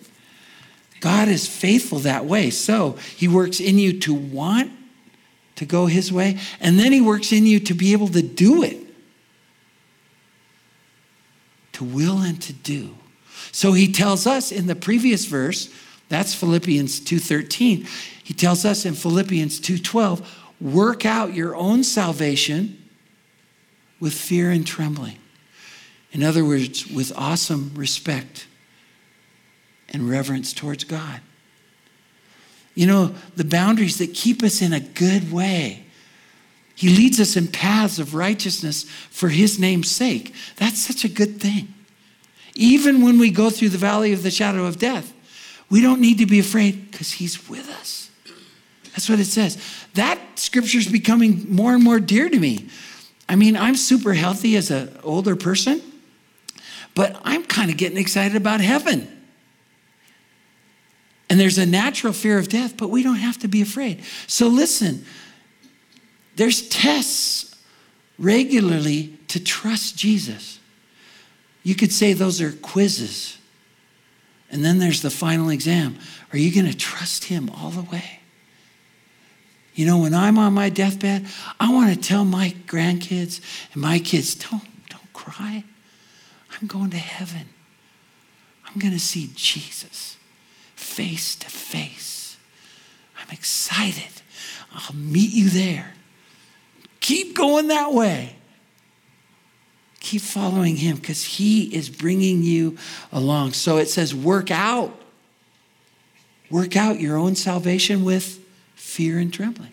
God 1.00 1.28
is 1.28 1.46
faithful 1.46 2.00
that 2.00 2.24
way. 2.24 2.50
So 2.50 2.92
He 3.16 3.28
works 3.28 3.61
in 3.61 3.78
you 3.78 3.98
to 4.00 4.14
want 4.14 4.72
to 5.56 5.64
go 5.64 5.87
His 5.87 6.12
way, 6.12 6.38
and 6.61 6.78
then 6.78 6.92
He 6.92 7.00
works 7.00 7.32
in 7.32 7.46
you 7.46 7.61
to 7.61 7.74
be 7.74 7.92
able 7.92 8.09
to 8.09 8.22
do 8.22 8.62
it 8.62 8.87
to 11.76 11.85
will 11.85 12.20
and 12.20 12.40
to 12.40 12.54
do. 12.54 12.96
So 13.52 13.74
he 13.74 13.92
tells 13.92 14.26
us 14.26 14.50
in 14.50 14.66
the 14.66 14.74
previous 14.74 15.26
verse, 15.26 15.68
that's 16.09 16.35
Philippians 16.35 17.00
2:13. 17.00 17.87
He 18.24 18.32
tells 18.32 18.64
us 18.64 18.87
in 18.87 18.94
Philippians 18.94 19.61
2:12, 19.61 20.26
work 20.61 21.05
out 21.05 21.35
your 21.35 21.55
own 21.55 21.85
salvation 21.85 22.83
with 24.01 24.12
fear 24.12 24.51
and 24.51 24.66
trembling. 24.66 25.19
In 26.12 26.23
other 26.23 26.45
words, 26.45 26.87
with 26.87 27.12
awesome 27.16 27.73
respect 27.75 28.47
and 29.90 30.09
reverence 30.09 30.53
towards 30.53 30.85
God. 30.85 31.21
You 32.75 32.87
know, 32.87 33.14
the 33.37 33.45
boundaries 33.45 33.99
that 33.99 34.14
keep 34.14 34.42
us 34.42 34.61
in 34.61 34.73
a 34.73 34.81
good 34.81 35.33
way. 35.33 35.85
He 36.75 36.90
leads 36.90 37.19
us 37.19 37.37
in 37.37 37.49
paths 37.49 37.99
of 37.99 38.14
righteousness 38.14 38.85
for 38.85 39.31
his 39.31 39.59
name's 39.59 39.90
sake. 39.90 40.35
That's 40.57 40.87
such 40.87 41.05
a 41.05 41.09
good 41.09 41.40
thing. 41.40 41.73
Even 42.55 43.03
when 43.03 43.19
we 43.19 43.31
go 43.31 43.49
through 43.49 43.71
the 43.71 43.79
valley 43.79 44.12
of 44.12 44.23
the 44.23 44.31
shadow 44.31 44.66
of 44.66 44.79
death, 44.79 45.14
we 45.71 45.81
don't 45.81 46.01
need 46.01 46.19
to 46.19 46.27
be 46.27 46.38
afraid 46.38 46.90
because 46.90 47.12
he's 47.12 47.49
with 47.49 47.69
us. 47.69 48.06
That's 48.96 49.11
what 49.11 49.20
it 49.20 49.26
says. 49.26 49.59
That 49.92 50.18
scripture 50.37 50.78
is 50.78 50.88
becoming 50.88 51.54
more 51.54 51.74
and 51.74 51.85
more 51.85 52.00
dear 52.00 52.30
to 52.30 52.38
me. 52.38 52.70
I 53.28 53.37
mean, 53.37 53.54
I'm 53.54 53.76
super 53.76 54.14
healthy 54.14 54.56
as 54.56 54.70
an 54.70 54.98
older 55.02 55.37
person, 55.37 55.82
but 56.94 57.20
I'm 57.22 57.44
kind 57.44 57.70
of 57.70 57.76
getting 57.76 57.98
excited 57.98 58.37
about 58.37 58.62
heaven. 58.62 59.06
And 61.28 61.38
there's 61.38 61.59
a 61.59 61.66
natural 61.66 62.14
fear 62.14 62.38
of 62.38 62.48
death, 62.48 62.78
but 62.78 62.88
we 62.88 63.02
don't 63.02 63.16
have 63.16 63.37
to 63.40 63.48
be 63.48 63.61
afraid. 63.61 64.02
So 64.26 64.48
listen, 64.48 65.04
there's 66.37 66.66
tests 66.70 67.54
regularly 68.18 69.18
to 69.28 69.44
trust 69.44 69.98
Jesus. 69.98 70.59
You 71.64 71.74
could 71.74 71.92
say 71.92 72.14
those 72.14 72.40
are 72.40 72.52
quizzes. 72.52 73.37
And 74.50 74.64
then 74.64 74.78
there's 74.78 75.02
the 75.02 75.11
final 75.11 75.50
exam. 75.50 75.98
Are 76.32 76.38
you 76.38 76.54
going 76.54 76.70
to 76.70 76.78
trust 76.78 77.24
him 77.24 77.50
all 77.50 77.68
the 77.68 77.82
way? 77.82 78.20
You 79.76 79.84
know, 79.84 79.98
when 79.98 80.14
I'm 80.14 80.38
on 80.38 80.54
my 80.54 80.70
deathbed, 80.70 81.26
I 81.60 81.70
want 81.70 81.94
to 81.94 82.00
tell 82.00 82.24
my 82.24 82.56
grandkids 82.66 83.42
and 83.74 83.82
my 83.82 83.98
kids, 83.98 84.34
don't, 84.34 84.64
don't 84.88 85.12
cry. 85.12 85.64
I'm 86.50 86.66
going 86.66 86.90
to 86.90 86.96
heaven. 86.96 87.50
I'm 88.66 88.80
going 88.80 88.94
to 88.94 88.98
see 88.98 89.30
Jesus 89.34 90.16
face 90.74 91.36
to 91.36 91.46
face. 91.50 92.38
I'm 93.20 93.28
excited. 93.30 94.22
I'll 94.72 94.96
meet 94.96 95.32
you 95.32 95.50
there. 95.50 95.92
Keep 97.00 97.36
going 97.36 97.68
that 97.68 97.92
way. 97.92 98.34
Keep 100.00 100.22
following 100.22 100.76
him 100.76 100.96
because 100.96 101.22
he 101.22 101.64
is 101.74 101.90
bringing 101.90 102.42
you 102.42 102.78
along. 103.12 103.52
So 103.52 103.76
it 103.76 103.90
says, 103.90 104.14
work 104.14 104.50
out. 104.50 104.98
Work 106.50 106.76
out 106.76 106.98
your 106.98 107.18
own 107.18 107.34
salvation 107.34 108.04
with 108.04 108.45
fear 108.96 109.18
and 109.18 109.30
trembling. 109.30 109.72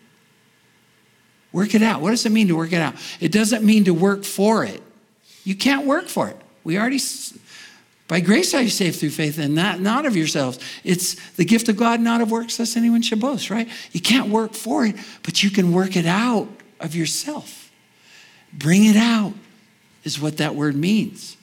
Work 1.50 1.74
it 1.74 1.82
out. 1.82 2.02
What 2.02 2.10
does 2.10 2.26
it 2.26 2.30
mean 2.30 2.48
to 2.48 2.56
work 2.56 2.72
it 2.72 2.80
out? 2.80 2.94
It 3.20 3.32
doesn't 3.32 3.64
mean 3.64 3.84
to 3.84 3.94
work 3.94 4.22
for 4.22 4.64
it. 4.64 4.82
You 5.44 5.54
can't 5.54 5.86
work 5.86 6.08
for 6.08 6.28
it. 6.28 6.36
We 6.62 6.78
already, 6.78 7.00
by 8.06 8.20
grace 8.20 8.52
are 8.52 8.60
you 8.60 8.68
saved 8.68 9.00
through 9.00 9.10
faith 9.10 9.38
and 9.38 9.54
not, 9.54 9.80
not 9.80 10.04
of 10.04 10.14
yourselves. 10.14 10.58
It's 10.84 11.14
the 11.36 11.44
gift 11.46 11.70
of 11.70 11.78
God, 11.78 12.00
not 12.00 12.20
of 12.20 12.30
works, 12.30 12.58
lest 12.58 12.76
anyone 12.76 13.00
should 13.00 13.20
boast, 13.20 13.48
right? 13.48 13.66
You 13.92 14.00
can't 14.00 14.28
work 14.28 14.52
for 14.52 14.84
it, 14.84 14.96
but 15.22 15.42
you 15.42 15.50
can 15.50 15.72
work 15.72 15.96
it 15.96 16.06
out 16.06 16.48
of 16.80 16.94
yourself. 16.94 17.70
Bring 18.52 18.84
it 18.84 18.96
out, 18.96 19.32
is 20.04 20.20
what 20.20 20.36
that 20.36 20.54
word 20.54 20.76
means. 20.76 21.38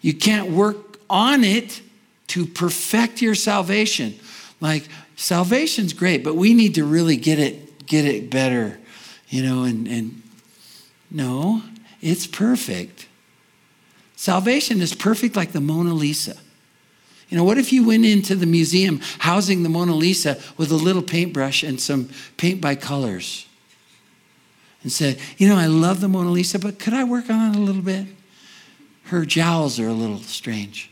You 0.00 0.14
can't 0.14 0.52
work 0.52 1.00
on 1.10 1.42
it 1.42 1.82
to 2.28 2.46
perfect 2.46 3.20
your 3.20 3.34
salvation. 3.34 4.14
Like 4.60 4.88
salvation's 5.16 5.92
great, 5.92 6.22
but 6.22 6.36
we 6.36 6.54
need 6.54 6.74
to 6.76 6.84
really 6.84 7.16
get 7.16 7.38
it 7.38 7.86
get 7.86 8.04
it 8.04 8.30
better, 8.30 8.78
you 9.28 9.42
know, 9.42 9.64
and 9.64 9.88
and 9.88 10.22
no, 11.10 11.62
it's 12.00 12.26
perfect. 12.26 13.08
Salvation 14.14 14.80
is 14.80 14.94
perfect 14.94 15.36
like 15.36 15.52
the 15.52 15.60
Mona 15.60 15.92
Lisa. 15.92 16.36
You 17.28 17.36
know, 17.36 17.44
what 17.44 17.58
if 17.58 17.72
you 17.72 17.84
went 17.84 18.04
into 18.04 18.36
the 18.36 18.46
museum 18.46 19.00
housing 19.18 19.62
the 19.62 19.68
Mona 19.68 19.94
Lisa 19.94 20.38
with 20.56 20.70
a 20.70 20.76
little 20.76 21.02
paintbrush 21.02 21.62
and 21.62 21.80
some 21.80 22.08
paint 22.36 22.60
by 22.60 22.76
colors 22.76 23.46
and 24.82 24.92
said, 24.92 25.18
You 25.36 25.48
know, 25.48 25.56
I 25.56 25.66
love 25.66 26.00
the 26.00 26.08
Mona 26.08 26.30
Lisa, 26.30 26.58
but 26.58 26.78
could 26.78 26.94
I 26.94 27.02
work 27.04 27.28
on 27.28 27.52
it 27.52 27.56
a 27.56 27.60
little 27.60 27.82
bit? 27.82 28.06
Her 29.04 29.24
jowls 29.24 29.80
are 29.80 29.88
a 29.88 29.92
little 29.92 30.20
strange. 30.20 30.90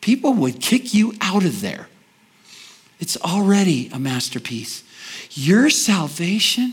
People 0.00 0.34
would 0.34 0.60
kick 0.60 0.92
you 0.92 1.14
out 1.20 1.44
of 1.44 1.60
there. 1.60 1.88
It's 3.04 3.18
already 3.18 3.90
a 3.92 3.98
masterpiece. 3.98 4.82
Your 5.32 5.68
salvation 5.68 6.72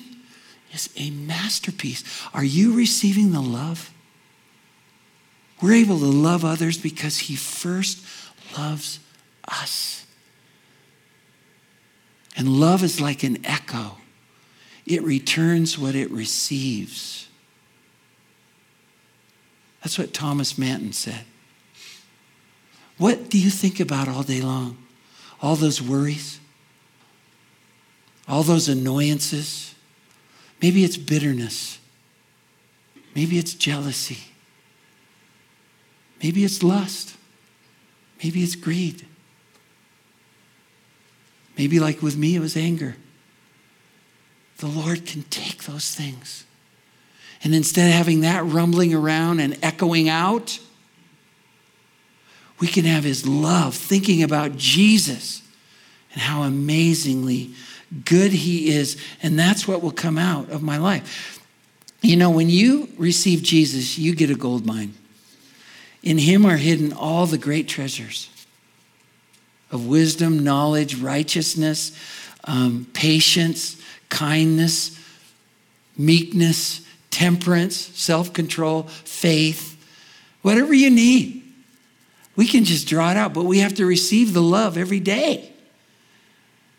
is 0.72 0.90
a 0.96 1.10
masterpiece. 1.10 2.06
Are 2.34 2.46
you 2.46 2.74
receiving 2.74 3.34
the 3.34 3.42
love? 3.42 3.92
We're 5.62 5.74
able 5.74 6.00
to 6.00 6.06
love 6.06 6.46
others 6.46 6.78
because 6.78 7.18
He 7.18 7.36
first 7.36 8.06
loves 8.58 9.02
us. 9.46 10.06
And 12.38 12.48
love 12.48 12.82
is 12.82 13.02
like 13.02 13.24
an 13.24 13.46
echo, 13.46 13.98
it 14.86 15.04
returns 15.04 15.78
what 15.78 15.96
it 15.96 16.10
receives. 16.12 17.28
That's 19.84 20.00
what 20.00 20.14
Thomas 20.14 20.58
Manton 20.58 20.94
said. 20.94 21.26
What 22.98 23.30
do 23.30 23.38
you 23.38 23.50
think 23.50 23.82
about 23.82 24.08
all 24.08 24.24
day 24.24 24.40
long? 24.40 24.78
All 25.42 25.56
those 25.56 25.82
worries? 25.82 26.40
All 28.28 28.44
those 28.44 28.70
annoyances? 28.70 29.76
Maybe 30.62 30.84
it's 30.84 30.98
bitterness. 30.98 31.80
Maybe 33.16 33.38
it's 33.40 33.54
jealousy. 33.54 34.20
Maybe 36.22 36.44
it's 36.44 36.62
lust. 36.62 37.16
Maybe 38.24 38.44
it's 38.44 38.56
greed. 38.56 39.06
Maybe, 41.58 41.80
like 41.80 42.02
with 42.02 42.16
me, 42.16 42.36
it 42.36 42.40
was 42.40 42.56
anger. 42.56 42.96
The 44.58 44.68
Lord 44.68 45.06
can 45.06 45.24
take 45.24 45.64
those 45.64 45.94
things. 45.94 46.46
And 47.44 47.56
instead 47.56 47.88
of 47.88 47.96
having 47.96 48.22
that 48.22 48.46
rumbling 48.46 48.94
around 48.94 49.40
and 49.40 49.58
echoing 49.64 50.08
out, 50.08 50.60
we 52.62 52.68
can 52.68 52.86
have 52.86 53.04
His 53.04 53.28
love, 53.28 53.76
thinking 53.76 54.24
about 54.24 54.56
Jesus 54.56 55.42
and 56.14 56.22
how 56.22 56.44
amazingly 56.44 57.50
good 58.06 58.32
He 58.32 58.70
is. 58.70 59.02
And 59.22 59.38
that's 59.38 59.68
what 59.68 59.82
will 59.82 59.92
come 59.92 60.18
out 60.18 60.50
of 60.50 60.62
my 60.62 60.78
life. 60.78 61.40
You 62.02 62.16
know, 62.16 62.30
when 62.30 62.50
you 62.50 62.88
receive 62.98 63.44
Jesus, 63.44 63.98
you 63.98 64.16
get 64.16 64.30
a 64.30 64.36
gold 64.36 64.66
mine. 64.66 64.94
In 66.04 66.18
him 66.18 66.46
are 66.46 66.58
hidden 66.58 66.94
all 66.94 67.28
the 67.28 67.38
great 67.38 67.68
treasures 67.68 68.30
of 69.72 69.86
wisdom, 69.86 70.44
knowledge, 70.44 70.96
righteousness, 71.00 71.92
um, 72.46 72.88
patience, 72.94 73.80
kindness, 74.10 75.00
meekness, 75.98 76.82
temperance, 77.12 77.76
self 77.78 78.34
control, 78.34 78.84
faith, 78.84 79.78
whatever 80.42 80.74
you 80.74 80.90
need. 80.90 81.41
We 82.36 82.48
can 82.48 82.64
just 82.64 82.88
draw 82.88 83.12
it 83.12 83.18
out, 83.18 83.34
but 83.34 83.44
we 83.44 83.60
have 83.60 83.76
to 83.76 83.86
receive 83.86 84.34
the 84.34 84.42
love 84.42 84.78
every 84.78 85.00
day. 85.00 85.52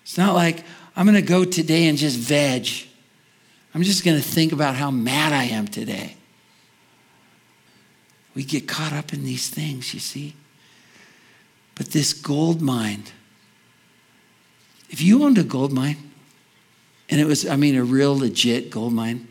It's 0.03 0.19
not 0.19 0.35
like 0.35 0.65
I'm 0.97 1.07
going 1.07 1.15
to 1.15 1.23
go 1.23 1.45
today 1.45 1.87
and 1.87 1.97
just 1.97 2.19
veg. 2.19 2.69
I'm 3.75 3.83
just 3.83 4.05
going 4.05 4.17
to 4.17 4.23
think 4.23 4.53
about 4.53 4.75
how 4.75 4.91
mad 4.91 5.33
I 5.33 5.45
am 5.45 5.67
today. 5.67 6.17
We 8.35 8.45
get 8.45 8.67
caught 8.67 8.93
up 8.93 9.13
in 9.13 9.25
these 9.25 9.49
things, 9.49 9.93
you 9.93 10.01
see. 10.01 10.35
But 11.75 11.89
this 11.89 12.13
gold 12.13 12.61
mine, 12.61 13.05
if 14.91 15.01
you 15.01 15.25
owned 15.25 15.39
a 15.39 15.43
gold 15.43 15.73
mine, 15.73 15.97
and 17.09 17.21
it 17.21 17.27
was, 17.27 17.47
I 17.47 17.57
mean, 17.57 17.77
a 17.77 17.85
real 17.85 18.17
legit 18.17 18.71
gold 18.71 18.93
mine, 18.93 19.29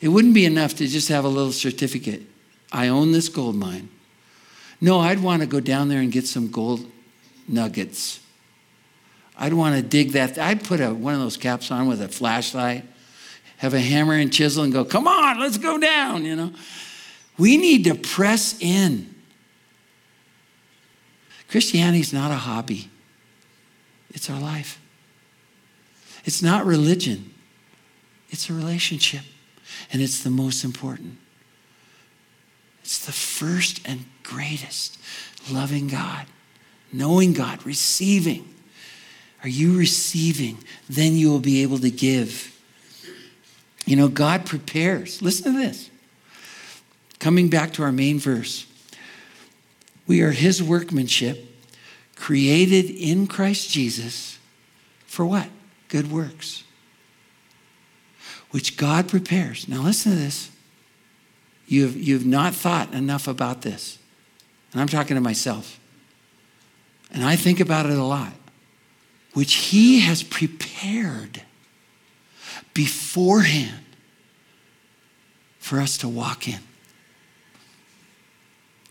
it 0.00 0.08
wouldn't 0.08 0.34
be 0.34 0.44
enough 0.44 0.74
to 0.76 0.86
just 0.86 1.08
have 1.08 1.24
a 1.24 1.28
little 1.28 1.52
certificate. 1.52 2.22
I 2.70 2.88
own 2.88 3.12
this 3.12 3.28
gold 3.28 3.56
mine. 3.56 3.88
No, 4.82 4.98
I'd 4.98 5.20
want 5.20 5.42
to 5.42 5.46
go 5.46 5.60
down 5.60 5.88
there 5.88 6.00
and 6.00 6.10
get 6.10 6.26
some 6.26 6.50
gold 6.50 6.84
nuggets. 7.46 8.18
I'd 9.38 9.52
want 9.52 9.76
to 9.76 9.82
dig 9.82 10.10
that. 10.10 10.36
I'd 10.38 10.64
put 10.64 10.80
a, 10.80 10.92
one 10.92 11.14
of 11.14 11.20
those 11.20 11.36
caps 11.36 11.70
on 11.70 11.86
with 11.86 12.02
a 12.02 12.08
flashlight, 12.08 12.84
have 13.58 13.74
a 13.74 13.80
hammer 13.80 14.14
and 14.14 14.32
chisel, 14.32 14.64
and 14.64 14.72
go, 14.72 14.84
come 14.84 15.06
on, 15.06 15.38
let's 15.38 15.56
go 15.56 15.78
down, 15.78 16.24
you 16.24 16.34
know. 16.34 16.52
We 17.38 17.58
need 17.58 17.84
to 17.84 17.94
press 17.94 18.60
in. 18.60 19.14
Christianity 21.48 22.00
is 22.00 22.12
not 22.12 22.32
a 22.32 22.34
hobby, 22.34 22.90
it's 24.10 24.28
our 24.28 24.40
life. 24.40 24.80
It's 26.24 26.42
not 26.42 26.66
religion, 26.66 27.32
it's 28.30 28.50
a 28.50 28.52
relationship, 28.52 29.22
and 29.92 30.02
it's 30.02 30.24
the 30.24 30.30
most 30.30 30.64
important. 30.64 31.18
It's 32.82 33.04
the 33.04 33.12
first 33.12 33.80
and 33.86 34.04
greatest 34.22 34.98
loving 35.50 35.88
God, 35.88 36.26
knowing 36.92 37.32
God, 37.32 37.64
receiving. 37.64 38.48
Are 39.42 39.48
you 39.48 39.76
receiving? 39.76 40.58
Then 40.88 41.14
you 41.14 41.30
will 41.30 41.40
be 41.40 41.62
able 41.62 41.78
to 41.78 41.90
give. 41.90 42.48
You 43.86 43.96
know, 43.96 44.08
God 44.08 44.46
prepares. 44.46 45.20
Listen 45.20 45.52
to 45.52 45.58
this. 45.58 45.90
Coming 47.18 47.48
back 47.48 47.72
to 47.74 47.82
our 47.82 47.92
main 47.92 48.18
verse, 48.18 48.66
we 50.06 50.22
are 50.22 50.32
his 50.32 50.62
workmanship, 50.62 51.46
created 52.16 52.90
in 52.90 53.26
Christ 53.26 53.70
Jesus 53.70 54.38
for 55.06 55.26
what? 55.26 55.48
Good 55.88 56.10
works, 56.10 56.64
which 58.50 58.76
God 58.76 59.08
prepares. 59.08 59.68
Now, 59.68 59.82
listen 59.82 60.12
to 60.12 60.18
this. 60.18 60.51
You've, 61.72 61.96
you've 61.96 62.26
not 62.26 62.54
thought 62.54 62.92
enough 62.92 63.26
about 63.26 63.62
this. 63.62 63.98
And 64.72 64.80
I'm 64.82 64.88
talking 64.88 65.14
to 65.14 65.22
myself. 65.22 65.80
And 67.10 67.24
I 67.24 67.34
think 67.34 67.60
about 67.60 67.86
it 67.86 67.96
a 67.96 68.04
lot. 68.04 68.34
Which 69.32 69.54
he 69.54 70.00
has 70.00 70.22
prepared 70.22 71.40
beforehand 72.74 73.86
for 75.60 75.80
us 75.80 75.96
to 75.96 76.08
walk 76.08 76.46
in. 76.46 76.58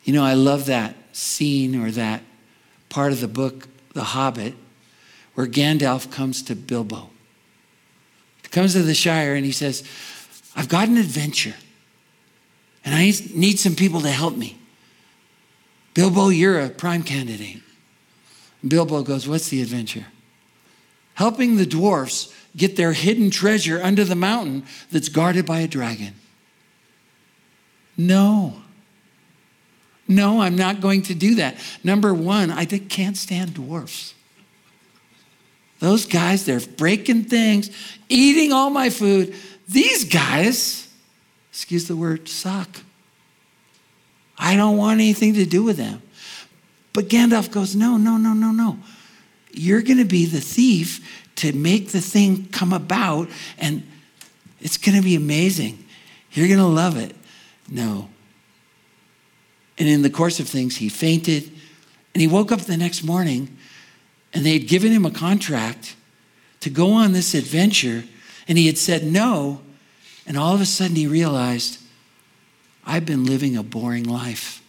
You 0.03 0.13
know, 0.13 0.23
I 0.23 0.33
love 0.33 0.65
that 0.65 0.95
scene 1.11 1.79
or 1.79 1.91
that 1.91 2.23
part 2.89 3.11
of 3.11 3.21
the 3.21 3.27
book 3.27 3.67
The 3.93 4.05
Hobbit, 4.05 4.55
where 5.35 5.45
Gandalf 5.45 6.11
comes 6.11 6.41
to 6.41 6.55
Bilbo. 6.55 7.11
He 8.41 8.47
comes 8.47 8.73
to 8.73 8.81
the 8.81 8.95
Shire 8.95 9.35
and 9.35 9.45
he 9.45 9.51
says, 9.51 9.83
I've 10.55 10.67
got 10.67 10.87
an 10.87 10.97
adventure, 10.97 11.53
and 12.83 12.95
I 12.95 13.11
need 13.33 13.59
some 13.59 13.75
people 13.75 14.01
to 14.01 14.09
help 14.09 14.35
me. 14.35 14.57
Bilbo, 15.93 16.29
you're 16.29 16.59
a 16.59 16.69
prime 16.69 17.03
candidate. 17.03 17.61
Bilbo 18.67 19.03
goes, 19.03 19.27
What's 19.27 19.49
the 19.49 19.61
adventure? 19.61 20.05
Helping 21.15 21.57
the 21.57 21.65
dwarfs 21.65 22.33
get 22.55 22.75
their 22.75 22.93
hidden 22.93 23.29
treasure 23.29 23.81
under 23.81 24.03
the 24.03 24.15
mountain 24.15 24.63
that's 24.91 25.09
guarded 25.09 25.45
by 25.45 25.59
a 25.59 25.67
dragon. 25.67 26.13
No. 27.97 28.61
No, 30.07 30.41
I'm 30.41 30.55
not 30.55 30.81
going 30.81 31.03
to 31.03 31.15
do 31.15 31.35
that. 31.35 31.55
Number 31.83 32.13
one, 32.13 32.51
I 32.51 32.65
can't 32.65 33.15
stand 33.15 33.53
dwarfs. 33.53 34.13
Those 35.79 36.05
guys, 36.05 36.45
they're 36.45 36.59
breaking 36.59 37.25
things, 37.25 37.71
eating 38.07 38.51
all 38.51 38.69
my 38.69 38.89
food. 38.89 39.33
These 39.67 40.05
guys, 40.05 40.87
excuse 41.61 41.87
the 41.87 41.95
word, 41.95 42.27
suck. 42.27 42.67
I 44.35 44.55
don't 44.55 44.77
want 44.77 44.99
anything 44.99 45.35
to 45.35 45.45
do 45.45 45.61
with 45.61 45.77
them. 45.77 46.01
But 46.91 47.07
Gandalf 47.07 47.51
goes, 47.51 47.75
No, 47.75 47.97
no, 47.97 48.17
no, 48.17 48.33
no, 48.33 48.49
no. 48.49 48.79
You're 49.51 49.83
going 49.83 49.99
to 49.99 50.05
be 50.05 50.25
the 50.25 50.41
thief 50.41 51.23
to 51.35 51.53
make 51.53 51.89
the 51.89 52.01
thing 52.01 52.47
come 52.47 52.73
about, 52.73 53.29
and 53.59 53.83
it's 54.59 54.77
going 54.77 54.97
to 54.97 55.03
be 55.03 55.15
amazing. 55.15 55.85
You're 56.31 56.47
going 56.47 56.59
to 56.59 56.65
love 56.65 56.97
it. 56.97 57.15
No. 57.69 58.09
And 59.77 59.87
in 59.87 60.01
the 60.01 60.09
course 60.09 60.39
of 60.39 60.49
things, 60.49 60.77
he 60.77 60.89
fainted, 60.89 61.43
and 62.15 62.21
he 62.21 62.27
woke 62.27 62.51
up 62.51 62.61
the 62.61 62.75
next 62.75 63.03
morning, 63.03 63.55
and 64.33 64.43
they 64.43 64.53
had 64.53 64.67
given 64.67 64.91
him 64.91 65.05
a 65.05 65.11
contract 65.11 65.95
to 66.61 66.71
go 66.71 66.91
on 66.91 67.11
this 67.11 67.35
adventure, 67.35 68.03
and 68.47 68.57
he 68.57 68.65
had 68.65 68.79
said 68.79 69.03
no, 69.03 69.61
and 70.31 70.37
all 70.37 70.55
of 70.55 70.61
a 70.61 70.65
sudden 70.65 70.95
he 70.95 71.07
realized, 71.07 71.77
I've 72.85 73.05
been 73.05 73.25
living 73.25 73.57
a 73.57 73.63
boring 73.63 74.05
life. 74.05 74.63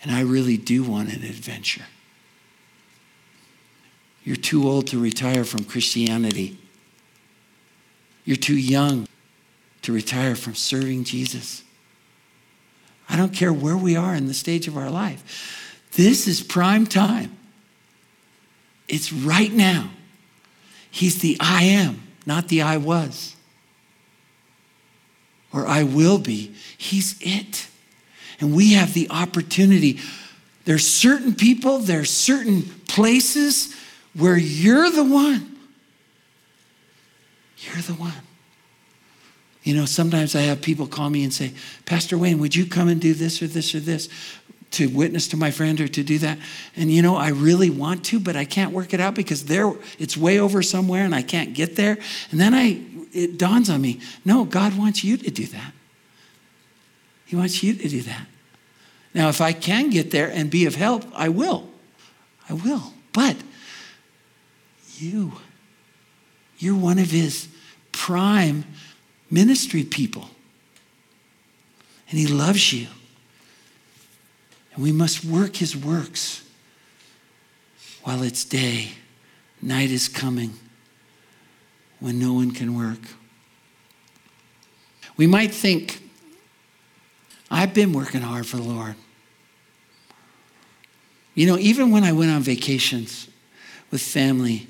And 0.00 0.12
I 0.12 0.20
really 0.20 0.56
do 0.56 0.84
want 0.84 1.08
an 1.12 1.24
adventure. 1.24 1.86
You're 4.22 4.36
too 4.36 4.68
old 4.68 4.86
to 4.86 4.98
retire 5.00 5.42
from 5.42 5.64
Christianity. 5.64 6.56
You're 8.24 8.36
too 8.36 8.56
young 8.56 9.08
to 9.82 9.92
retire 9.92 10.36
from 10.36 10.54
serving 10.54 11.02
Jesus. 11.02 11.64
I 13.08 13.16
don't 13.16 13.34
care 13.34 13.52
where 13.52 13.76
we 13.76 13.96
are 13.96 14.14
in 14.14 14.28
the 14.28 14.34
stage 14.34 14.68
of 14.68 14.76
our 14.76 14.88
life. 14.88 15.82
This 15.94 16.28
is 16.28 16.44
prime 16.44 16.86
time. 16.86 17.36
It's 18.86 19.12
right 19.12 19.52
now. 19.52 19.90
He's 20.92 21.20
the 21.22 21.36
I 21.40 21.64
am, 21.64 22.04
not 22.24 22.46
the 22.46 22.62
I 22.62 22.76
was 22.76 23.34
or 25.52 25.66
I 25.66 25.82
will 25.82 26.18
be. 26.18 26.54
He's 26.76 27.16
it. 27.20 27.68
And 28.40 28.54
we 28.54 28.72
have 28.72 28.94
the 28.94 29.08
opportunity. 29.10 30.00
There's 30.64 30.86
certain 30.86 31.34
people, 31.34 31.78
there's 31.78 32.10
certain 32.10 32.62
places 32.88 33.74
where 34.14 34.36
you're 34.36 34.90
the 34.90 35.04
one. 35.04 35.56
You're 37.58 37.82
the 37.82 37.94
one. 37.94 38.12
You 39.62 39.76
know, 39.76 39.84
sometimes 39.84 40.34
I 40.34 40.40
have 40.40 40.60
people 40.60 40.86
call 40.86 41.08
me 41.08 41.22
and 41.22 41.32
say, 41.32 41.52
Pastor 41.86 42.18
Wayne, 42.18 42.38
would 42.40 42.56
you 42.56 42.66
come 42.66 42.88
and 42.88 43.00
do 43.00 43.14
this 43.14 43.40
or 43.42 43.46
this 43.46 43.74
or 43.74 43.80
this 43.80 44.08
to 44.72 44.88
witness 44.88 45.28
to 45.28 45.36
my 45.36 45.52
friend 45.52 45.80
or 45.80 45.86
to 45.86 46.02
do 46.02 46.18
that? 46.18 46.38
And 46.74 46.90
you 46.90 47.00
know, 47.00 47.14
I 47.14 47.28
really 47.28 47.70
want 47.70 48.04
to, 48.06 48.18
but 48.18 48.34
I 48.34 48.44
can't 48.44 48.72
work 48.72 48.92
it 48.92 49.00
out 49.00 49.14
because 49.14 49.44
there 49.44 49.72
it's 49.98 50.16
way 50.16 50.40
over 50.40 50.62
somewhere 50.62 51.04
and 51.04 51.14
I 51.14 51.22
can't 51.22 51.54
get 51.54 51.76
there. 51.76 51.96
And 52.32 52.40
then 52.40 52.54
I 52.54 52.82
it 53.12 53.38
dawns 53.38 53.70
on 53.70 53.80
me 53.80 54.00
no, 54.24 54.44
God 54.44 54.76
wants 54.76 55.04
you 55.04 55.16
to 55.16 55.30
do 55.30 55.46
that. 55.46 55.72
He 57.26 57.36
wants 57.36 57.62
you 57.62 57.74
to 57.74 57.88
do 57.88 58.02
that. 58.02 58.26
Now, 59.14 59.28
if 59.28 59.40
I 59.40 59.52
can 59.52 59.90
get 59.90 60.10
there 60.10 60.30
and 60.30 60.50
be 60.50 60.66
of 60.66 60.74
help, 60.74 61.04
I 61.14 61.28
will. 61.28 61.68
I 62.48 62.54
will. 62.54 62.92
But 63.12 63.36
you, 64.96 65.32
you're 66.58 66.76
one 66.76 66.98
of 66.98 67.10
his 67.10 67.48
prime 67.90 68.64
ministry 69.30 69.84
people. 69.84 70.28
And 72.10 72.18
he 72.18 72.26
loves 72.26 72.72
you. 72.72 72.88
And 74.74 74.82
we 74.82 74.92
must 74.92 75.24
work 75.24 75.56
his 75.56 75.76
works 75.76 76.46
while 78.02 78.22
it's 78.22 78.44
day. 78.44 78.92
Night 79.60 79.90
is 79.90 80.08
coming 80.08 80.54
when 82.02 82.18
no 82.18 82.32
one 82.32 82.50
can 82.50 82.76
work. 82.76 82.98
We 85.16 85.28
might 85.28 85.54
think, 85.54 86.02
I've 87.48 87.72
been 87.72 87.92
working 87.92 88.22
hard 88.22 88.44
for 88.44 88.56
the 88.56 88.64
Lord. 88.64 88.96
You 91.34 91.46
know, 91.46 91.56
even 91.58 91.92
when 91.92 92.02
I 92.02 92.10
went 92.10 92.32
on 92.32 92.42
vacations 92.42 93.28
with 93.92 94.02
family 94.02 94.66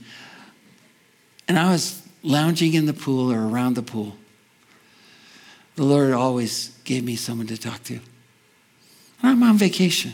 and 1.48 1.58
I 1.58 1.72
was 1.72 2.06
lounging 2.22 2.74
in 2.74 2.84
the 2.84 2.92
pool 2.92 3.32
or 3.32 3.48
around 3.48 3.76
the 3.76 3.82
pool, 3.82 4.16
the 5.76 5.84
Lord 5.84 6.12
always 6.12 6.76
gave 6.84 7.02
me 7.02 7.16
someone 7.16 7.46
to 7.46 7.56
talk 7.56 7.82
to. 7.84 7.94
And 7.94 8.02
I'm 9.22 9.42
on 9.42 9.56
vacation. 9.56 10.12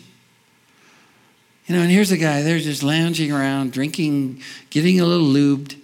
You 1.67 1.75
know, 1.75 1.83
and 1.83 1.91
here's 1.91 2.13
a 2.13 2.17
guy, 2.17 2.43
they're 2.43 2.61
just 2.61 2.85
lounging 2.85 3.33
around, 3.33 3.73
drinking, 3.73 4.41
getting 4.71 5.01
a 5.01 5.05
little 5.05 5.27
lubed. 5.27 5.77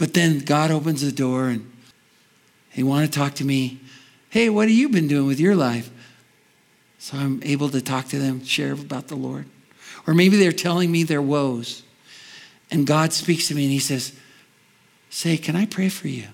But 0.00 0.14
then 0.14 0.38
God 0.38 0.70
opens 0.70 1.02
the 1.02 1.12
door 1.12 1.48
and 1.48 1.70
he 2.70 2.82
wanted 2.82 3.12
to 3.12 3.18
talk 3.18 3.34
to 3.34 3.44
me. 3.44 3.80
Hey, 4.30 4.48
what 4.48 4.68
have 4.68 4.76
you 4.76 4.88
been 4.88 5.08
doing 5.08 5.26
with 5.26 5.38
your 5.38 5.54
life? 5.54 5.90
So 6.98 7.18
I'm 7.18 7.42
able 7.44 7.68
to 7.68 7.82
talk 7.82 8.06
to 8.06 8.18
them, 8.18 8.42
share 8.42 8.72
about 8.72 9.08
the 9.08 9.14
Lord. 9.14 9.44
Or 10.06 10.14
maybe 10.14 10.38
they're 10.38 10.52
telling 10.52 10.90
me 10.90 11.02
their 11.02 11.20
woes. 11.20 11.82
And 12.70 12.86
God 12.86 13.12
speaks 13.12 13.48
to 13.48 13.54
me 13.54 13.64
and 13.64 13.72
he 13.72 13.78
says, 13.78 14.14
Say, 15.10 15.36
can 15.36 15.54
I 15.54 15.66
pray 15.66 15.90
for 15.90 16.08
you? 16.08 16.28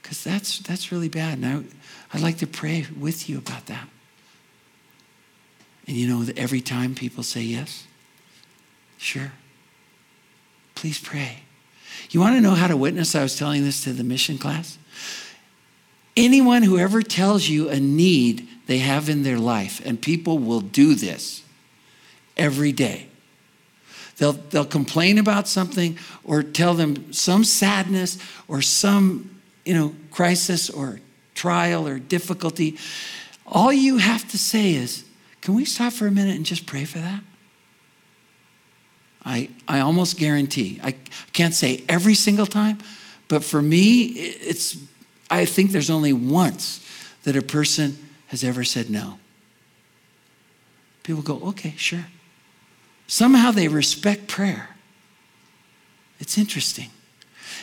Because 0.00 0.22
that's, 0.22 0.60
that's 0.60 0.92
really 0.92 1.08
bad. 1.08 1.38
And 1.38 1.46
I, 1.46 2.16
I'd 2.16 2.22
like 2.22 2.38
to 2.38 2.46
pray 2.46 2.86
with 2.96 3.28
you 3.28 3.38
about 3.38 3.66
that. 3.66 3.88
And 5.88 5.96
you 5.96 6.06
know 6.06 6.24
every 6.36 6.60
time 6.60 6.94
people 6.94 7.24
say 7.24 7.40
yes, 7.40 7.88
sure. 8.98 9.32
Please 10.76 11.00
pray. 11.00 11.40
You 12.10 12.20
want 12.20 12.36
to 12.36 12.40
know 12.40 12.54
how 12.54 12.66
to 12.66 12.76
witness? 12.76 13.14
I 13.14 13.22
was 13.22 13.36
telling 13.36 13.62
this 13.64 13.84
to 13.84 13.92
the 13.92 14.04
mission 14.04 14.38
class. 14.38 14.78
Anyone 16.16 16.62
who 16.62 16.78
ever 16.78 17.02
tells 17.02 17.48
you 17.48 17.68
a 17.68 17.78
need 17.78 18.48
they 18.66 18.78
have 18.78 19.08
in 19.08 19.22
their 19.22 19.38
life, 19.38 19.80
and 19.84 20.00
people 20.00 20.38
will 20.38 20.60
do 20.60 20.94
this 20.94 21.42
every 22.36 22.72
day. 22.72 23.06
They'll, 24.16 24.32
they'll 24.32 24.64
complain 24.64 25.18
about 25.18 25.46
something 25.46 25.96
or 26.24 26.42
tell 26.42 26.74
them 26.74 27.12
some 27.12 27.44
sadness 27.44 28.18
or 28.48 28.60
some 28.62 29.40
you 29.64 29.74
know, 29.74 29.94
crisis 30.10 30.70
or 30.70 31.00
trial 31.34 31.86
or 31.86 31.98
difficulty. 31.98 32.76
All 33.46 33.72
you 33.72 33.98
have 33.98 34.28
to 34.30 34.38
say 34.38 34.72
is, 34.72 35.04
can 35.40 35.54
we 35.54 35.64
stop 35.64 35.92
for 35.92 36.06
a 36.06 36.10
minute 36.10 36.36
and 36.36 36.44
just 36.44 36.66
pray 36.66 36.84
for 36.84 36.98
that? 36.98 37.22
I, 39.24 39.50
I 39.66 39.80
almost 39.80 40.16
guarantee, 40.16 40.80
I 40.82 40.94
can't 41.32 41.54
say 41.54 41.84
every 41.88 42.14
single 42.14 42.46
time, 42.46 42.78
but 43.28 43.44
for 43.44 43.60
me, 43.60 44.04
it's, 44.06 44.78
I 45.30 45.44
think 45.44 45.72
there's 45.72 45.90
only 45.90 46.12
once 46.12 46.84
that 47.24 47.36
a 47.36 47.42
person 47.42 47.98
has 48.28 48.44
ever 48.44 48.64
said 48.64 48.88
no. 48.88 49.18
People 51.02 51.22
go, 51.22 51.40
okay, 51.48 51.74
sure. 51.76 52.06
Somehow 53.06 53.50
they 53.50 53.68
respect 53.68 54.28
prayer. 54.28 54.76
It's 56.20 56.36
interesting. 56.38 56.90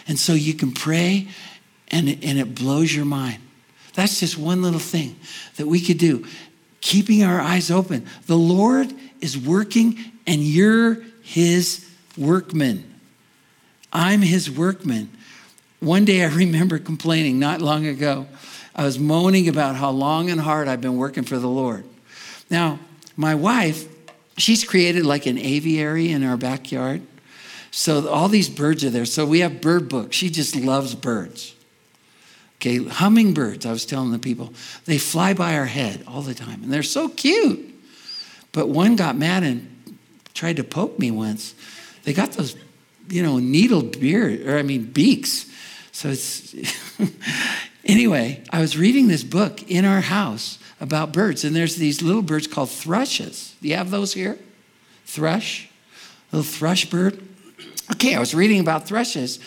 And 0.08 0.18
so 0.20 0.34
you 0.34 0.54
can 0.54 0.72
pray 0.72 1.28
and 1.90 2.10
and 2.10 2.40
it 2.40 2.56
blows 2.56 2.96
your 2.96 3.06
mind. 3.06 3.38
That's 3.94 4.20
just 4.20 4.38
one 4.38 4.62
little 4.62 4.80
thing 4.80 5.16
that 5.58 5.68
we 5.68 5.80
could 5.80 5.98
do. 5.98 6.26
Keeping 6.82 7.24
our 7.24 7.40
eyes 7.40 7.72
open. 7.72 8.06
The 8.26 8.38
Lord 8.38 8.94
is 9.22 9.38
working 9.38 9.98
and 10.28 10.42
you're 10.42 10.98
his 11.26 11.90
workman. 12.16 12.94
I'm 13.92 14.22
his 14.22 14.50
workman. 14.50 15.10
One 15.80 16.06
day 16.06 16.24
I 16.24 16.28
remember 16.34 16.78
complaining 16.78 17.40
not 17.40 17.62
long 17.62 17.88
ago. 17.88 18.28
I 18.76 18.84
was 18.84 19.00
moaning 19.00 19.50
about 19.50 19.76
how 19.76 19.90
long 19.90 20.30
and 20.30 20.40
hard 20.40 20.68
I've 20.68 20.82
been 20.82 20.98
working 20.98 21.24
for 21.24 21.40
the 21.40 21.50
Lord. 21.50 21.84
Now, 22.50 22.80
my 23.18 23.34
wife, 23.34 23.88
she's 24.38 24.64
created 24.64 25.04
like 25.04 25.26
an 25.26 25.40
aviary 25.40 26.12
in 26.12 26.24
our 26.24 26.38
backyard. 26.38 27.02
So 27.72 28.08
all 28.08 28.30
these 28.30 28.48
birds 28.48 28.84
are 28.84 28.92
there. 28.92 29.06
So 29.06 29.26
we 29.26 29.40
have 29.40 29.62
bird 29.62 29.90
books. 29.90 30.16
She 30.16 30.30
just 30.30 30.56
loves 30.56 30.94
birds. 30.94 31.56
Okay, 32.58 32.84
hummingbirds, 32.84 33.66
I 33.66 33.72
was 33.72 33.86
telling 33.86 34.12
the 34.12 34.20
people, 34.20 34.54
they 34.86 34.98
fly 35.00 35.34
by 35.34 35.56
our 35.58 35.66
head 35.66 36.04
all 36.08 36.22
the 36.22 36.36
time 36.36 36.64
and 36.64 36.72
they're 36.72 36.84
so 36.84 37.10
cute. 37.10 37.74
But 38.52 38.70
one 38.70 38.96
got 38.96 39.18
mad 39.18 39.44
and 39.44 39.75
tried 40.36 40.58
to 40.58 40.64
poke 40.64 41.00
me 41.00 41.10
once. 41.10 41.56
They 42.04 42.14
got 42.14 42.34
those, 42.34 42.56
you 43.10 43.24
know, 43.24 43.40
needle 43.40 43.82
beard, 43.82 44.46
or 44.46 44.60
I 44.60 44.62
mean, 44.62 44.84
beaks. 44.84 45.50
So 45.92 46.10
it's, 46.10 46.54
anyway, 47.86 48.44
I 48.52 48.60
was 48.60 48.78
reading 48.78 49.08
this 49.08 49.24
book 49.24 49.64
in 49.72 49.86
our 49.86 50.02
house 50.02 50.60
about 50.80 51.14
birds, 51.14 51.44
and 51.44 51.56
there's 51.56 51.78
these 51.78 52.04
little 52.04 52.22
birds 52.22 52.46
called 52.46 52.70
thrushes. 52.70 53.56
Do 53.62 53.70
you 53.70 53.76
have 53.76 53.90
those 53.90 54.14
here? 54.14 54.38
Thrush? 55.06 55.70
Little 56.32 56.44
thrush 56.44 56.90
bird? 56.90 57.24
Okay, 57.94 58.14
I 58.14 58.20
was 58.20 58.36
reading 58.36 58.60
about 58.60 58.88
thrushes. 58.88 59.40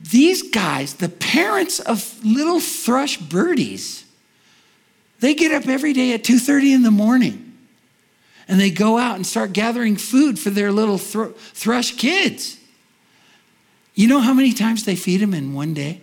These 0.00 0.50
guys, 0.50 0.94
the 0.94 1.08
parents 1.08 1.80
of 1.80 2.24
little 2.24 2.60
thrush 2.60 3.18
birdies, 3.18 4.04
they 5.20 5.34
get 5.34 5.52
up 5.52 5.68
every 5.68 5.92
day 5.92 6.14
at 6.14 6.24
2:30 6.24 6.72
in 6.72 6.82
the 6.82 6.90
morning 6.90 7.51
and 8.48 8.60
they 8.60 8.70
go 8.70 8.98
out 8.98 9.16
and 9.16 9.26
start 9.26 9.52
gathering 9.52 9.96
food 9.96 10.38
for 10.38 10.50
their 10.50 10.72
little 10.72 10.98
thr- 10.98 11.32
thrush 11.36 11.96
kids. 11.96 12.58
You 13.94 14.08
know 14.08 14.20
how 14.20 14.32
many 14.32 14.52
times 14.52 14.84
they 14.84 14.96
feed 14.96 15.20
them 15.20 15.34
in 15.34 15.54
one 15.54 15.74
day? 15.74 16.00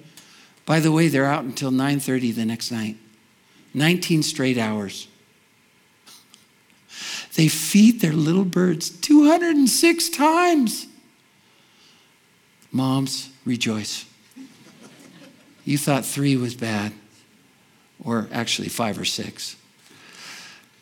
By 0.66 0.80
the 0.80 0.92
way, 0.92 1.08
they're 1.08 1.26
out 1.26 1.44
until 1.44 1.72
9:30 1.72 2.36
the 2.36 2.46
next 2.46 2.72
night. 2.72 2.98
19 3.74 4.24
straight 4.24 4.58
hours. 4.58 5.08
They 7.36 7.48
feed 7.48 8.02
their 8.02 8.14
little 8.14 8.44
birds 8.44 8.90
206 8.90 10.10
times. 10.10 10.88
Moms, 12.72 13.30
rejoice. 13.46 14.06
You 15.64 15.78
thought 15.78 16.06
three 16.06 16.36
was 16.36 16.56
bad, 16.56 16.92
or 18.04 18.28
actually 18.32 18.70
five 18.70 19.00
or 19.00 19.06
six. 19.06 19.56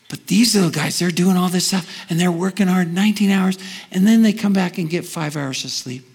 But 0.09 0.27
these 0.27 0.55
little 0.55 0.69
guys, 0.69 0.99
they're 0.99 1.11
doing 1.11 1.35
all 1.35 1.49
this 1.49 1.67
stuff 1.67 2.05
and 2.09 2.19
they're 2.19 2.31
working 2.31 2.67
hard 2.67 2.93
19 2.93 3.29
hours, 3.29 3.57
and 3.91 4.07
then 4.07 4.21
they 4.21 4.33
come 4.33 4.53
back 4.53 4.77
and 4.77 4.89
get 4.89 5.05
five 5.05 5.35
hours 5.35 5.65
of 5.65 5.71
sleep. 5.71 6.05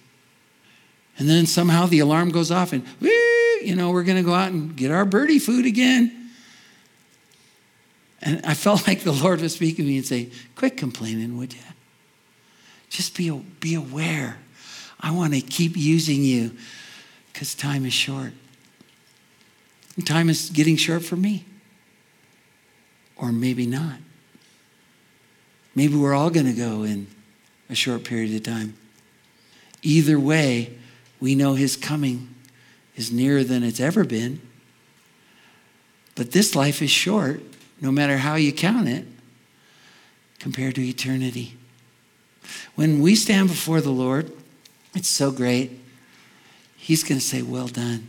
And 1.17 1.29
then 1.29 1.45
somehow 1.45 1.85
the 1.85 1.99
alarm 1.99 2.29
goes 2.29 2.49
off, 2.49 2.73
and 2.73 2.83
you 3.01 3.75
know, 3.75 3.91
we're 3.91 4.03
going 4.03 4.17
to 4.17 4.23
go 4.23 4.33
out 4.33 4.51
and 4.51 4.75
get 4.75 4.91
our 4.91 5.05
birdie 5.05 5.39
food 5.39 5.65
again. 5.65 6.31
And 8.21 8.43
I 8.45 8.53
felt 8.53 8.87
like 8.87 9.01
the 9.01 9.11
Lord 9.11 9.41
was 9.41 9.53
speaking 9.53 9.85
to 9.85 9.91
me 9.91 9.97
and 9.97 10.05
say, 10.05 10.31
Quit 10.55 10.77
complaining, 10.77 11.37
would 11.37 11.53
you? 11.53 11.59
Just 12.89 13.15
be, 13.15 13.29
be 13.59 13.75
aware. 13.75 14.37
I 14.99 15.11
want 15.11 15.33
to 15.33 15.41
keep 15.41 15.75
using 15.75 16.23
you 16.23 16.51
because 17.31 17.53
time 17.55 17.85
is 17.85 17.93
short. 17.93 18.31
And 19.95 20.07
time 20.07 20.29
is 20.29 20.49
getting 20.49 20.77
short 20.77 21.03
for 21.03 21.15
me. 21.15 21.45
Or 23.17 23.31
maybe 23.31 23.65
not. 23.65 23.97
Maybe 25.75 25.95
we're 25.95 26.13
all 26.13 26.29
going 26.29 26.45
to 26.45 26.53
go 26.53 26.83
in 26.83 27.07
a 27.69 27.75
short 27.75 28.03
period 28.03 28.35
of 28.35 28.43
time. 28.43 28.75
Either 29.81 30.19
way, 30.19 30.77
we 31.19 31.35
know 31.35 31.55
his 31.55 31.75
coming 31.75 32.33
is 32.95 33.11
nearer 33.11 33.43
than 33.43 33.63
it's 33.63 33.79
ever 33.79 34.03
been. 34.03 34.41
But 36.15 36.31
this 36.31 36.55
life 36.55 36.81
is 36.81 36.91
short, 36.91 37.41
no 37.81 37.91
matter 37.91 38.17
how 38.17 38.35
you 38.35 38.53
count 38.53 38.87
it, 38.87 39.05
compared 40.39 40.75
to 40.75 40.81
eternity. 40.81 41.57
When 42.75 43.01
we 43.01 43.15
stand 43.15 43.47
before 43.47 43.81
the 43.81 43.91
Lord, 43.91 44.31
it's 44.93 45.07
so 45.07 45.31
great. 45.31 45.79
He's 46.75 47.03
going 47.03 47.19
to 47.19 47.25
say, 47.25 47.41
Well 47.41 47.67
done. 47.67 48.07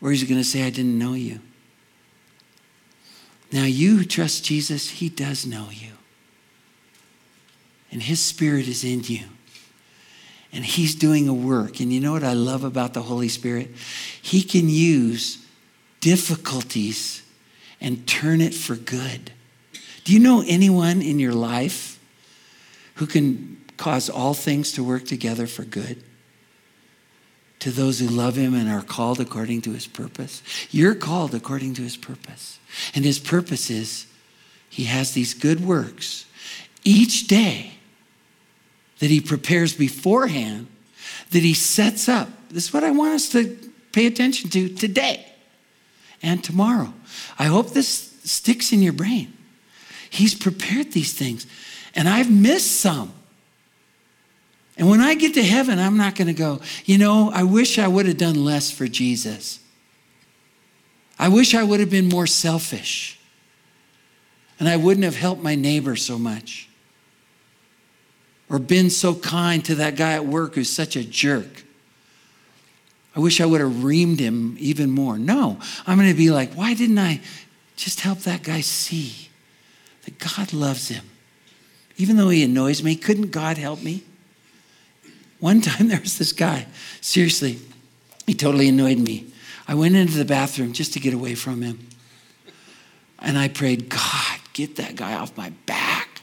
Or 0.00 0.10
he's 0.10 0.24
going 0.24 0.40
to 0.40 0.46
say, 0.46 0.62
I 0.62 0.70
didn't 0.70 0.98
know 0.98 1.12
you. 1.12 1.40
Now, 3.52 3.64
you 3.64 3.98
who 3.98 4.04
trust 4.04 4.44
Jesus, 4.44 4.88
he 4.88 5.08
does 5.08 5.44
know 5.44 5.68
you. 5.70 5.92
And 7.90 8.02
his 8.02 8.20
spirit 8.20 8.68
is 8.68 8.84
in 8.84 9.02
you. 9.02 9.24
And 10.52 10.64
he's 10.64 10.94
doing 10.94 11.28
a 11.28 11.34
work. 11.34 11.80
And 11.80 11.92
you 11.92 12.00
know 12.00 12.12
what 12.12 12.24
I 12.24 12.32
love 12.32 12.64
about 12.64 12.94
the 12.94 13.02
Holy 13.02 13.28
Spirit? 13.28 13.70
He 14.22 14.42
can 14.42 14.68
use 14.68 15.44
difficulties 16.00 17.22
and 17.80 18.06
turn 18.06 18.40
it 18.40 18.54
for 18.54 18.76
good. 18.76 19.32
Do 20.04 20.12
you 20.12 20.20
know 20.20 20.44
anyone 20.46 21.02
in 21.02 21.18
your 21.18 21.32
life 21.32 21.98
who 22.94 23.06
can 23.06 23.60
cause 23.76 24.08
all 24.10 24.34
things 24.34 24.72
to 24.72 24.84
work 24.84 25.06
together 25.06 25.46
for 25.46 25.64
good? 25.64 26.02
To 27.60 27.70
those 27.70 28.00
who 28.00 28.08
love 28.08 28.36
him 28.36 28.54
and 28.54 28.68
are 28.70 28.82
called 28.82 29.20
according 29.20 29.60
to 29.62 29.72
his 29.72 29.86
purpose. 29.86 30.42
You're 30.70 30.94
called 30.94 31.34
according 31.34 31.74
to 31.74 31.82
his 31.82 31.96
purpose. 31.96 32.58
And 32.94 33.04
his 33.04 33.18
purpose 33.18 33.70
is 33.70 34.06
he 34.70 34.84
has 34.84 35.12
these 35.12 35.34
good 35.34 35.60
works 35.60 36.24
each 36.84 37.26
day 37.26 37.72
that 39.00 39.10
he 39.10 39.20
prepares 39.20 39.74
beforehand, 39.74 40.68
that 41.30 41.42
he 41.42 41.54
sets 41.54 42.08
up. 42.08 42.28
This 42.48 42.68
is 42.68 42.72
what 42.72 42.84
I 42.84 42.90
want 42.90 43.14
us 43.14 43.28
to 43.30 43.58
pay 43.92 44.06
attention 44.06 44.48
to 44.50 44.68
today 44.68 45.26
and 46.22 46.42
tomorrow. 46.42 46.92
I 47.38 47.44
hope 47.44 47.70
this 47.70 48.18
sticks 48.24 48.72
in 48.72 48.82
your 48.82 48.92
brain. 48.92 49.36
He's 50.08 50.34
prepared 50.34 50.92
these 50.92 51.12
things, 51.12 51.46
and 51.94 52.08
I've 52.08 52.30
missed 52.30 52.80
some. 52.80 53.12
And 54.80 54.88
when 54.88 55.02
I 55.02 55.12
get 55.12 55.34
to 55.34 55.42
heaven, 55.42 55.78
I'm 55.78 55.98
not 55.98 56.14
going 56.14 56.28
to 56.28 56.32
go, 56.32 56.58
you 56.86 56.96
know, 56.96 57.30
I 57.30 57.42
wish 57.42 57.78
I 57.78 57.86
would 57.86 58.06
have 58.06 58.16
done 58.16 58.42
less 58.42 58.70
for 58.70 58.88
Jesus. 58.88 59.60
I 61.18 61.28
wish 61.28 61.54
I 61.54 61.62
would 61.62 61.80
have 61.80 61.90
been 61.90 62.08
more 62.08 62.26
selfish. 62.26 63.20
And 64.58 64.66
I 64.70 64.78
wouldn't 64.78 65.04
have 65.04 65.16
helped 65.16 65.42
my 65.42 65.54
neighbor 65.54 65.96
so 65.96 66.18
much. 66.18 66.66
Or 68.48 68.58
been 68.58 68.88
so 68.88 69.14
kind 69.14 69.62
to 69.66 69.74
that 69.74 69.96
guy 69.96 70.12
at 70.14 70.24
work 70.24 70.54
who's 70.54 70.70
such 70.70 70.96
a 70.96 71.04
jerk. 71.04 71.62
I 73.14 73.20
wish 73.20 73.42
I 73.42 73.44
would 73.44 73.60
have 73.60 73.84
reamed 73.84 74.18
him 74.18 74.56
even 74.58 74.90
more. 74.90 75.18
No, 75.18 75.58
I'm 75.86 75.98
going 75.98 76.08
to 76.08 76.16
be 76.16 76.30
like, 76.30 76.54
why 76.54 76.72
didn't 76.72 76.98
I 76.98 77.20
just 77.76 78.00
help 78.00 78.20
that 78.20 78.42
guy 78.42 78.62
see 78.62 79.28
that 80.06 80.18
God 80.18 80.54
loves 80.54 80.88
him? 80.88 81.04
Even 81.98 82.16
though 82.16 82.30
he 82.30 82.42
annoys 82.42 82.82
me, 82.82 82.96
couldn't 82.96 83.30
God 83.30 83.58
help 83.58 83.82
me? 83.82 84.04
One 85.40 85.60
time 85.60 85.88
there 85.88 86.00
was 86.00 86.18
this 86.18 86.32
guy, 86.32 86.66
seriously, 87.00 87.58
he 88.26 88.34
totally 88.34 88.68
annoyed 88.68 88.98
me. 88.98 89.26
I 89.66 89.74
went 89.74 89.96
into 89.96 90.16
the 90.18 90.24
bathroom 90.24 90.72
just 90.72 90.92
to 90.92 91.00
get 91.00 91.14
away 91.14 91.34
from 91.34 91.62
him. 91.62 91.88
And 93.18 93.36
I 93.36 93.48
prayed, 93.48 93.88
God, 93.88 94.40
get 94.52 94.76
that 94.76 94.96
guy 94.96 95.14
off 95.14 95.36
my 95.36 95.50
back. 95.66 96.22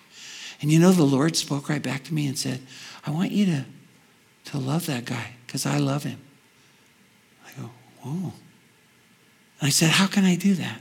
And 0.62 0.72
you 0.72 0.80
know, 0.80 0.92
the 0.92 1.04
Lord 1.04 1.36
spoke 1.36 1.70
right 1.70 1.82
back 1.82 2.04
to 2.06 2.14
me 2.14 2.28
and 2.28 2.38
said, 2.38 2.62
I 3.06 3.12
want 3.12 3.32
you 3.32 3.46
to, 3.48 3.66
to 4.46 4.58
love 4.58 4.86
that 4.88 5.06
guy 5.06 5.36
because 5.46 5.66
I 5.66 5.78
love 5.78 6.04
him. 6.04 6.20
I 7.46 7.62
go, 7.62 7.70
whoa. 8.02 8.34
And 9.60 9.68
I 9.68 9.70
said, 9.70 9.90
How 9.90 10.08
can 10.08 10.26
I 10.26 10.36
do 10.36 10.54
that? 10.56 10.80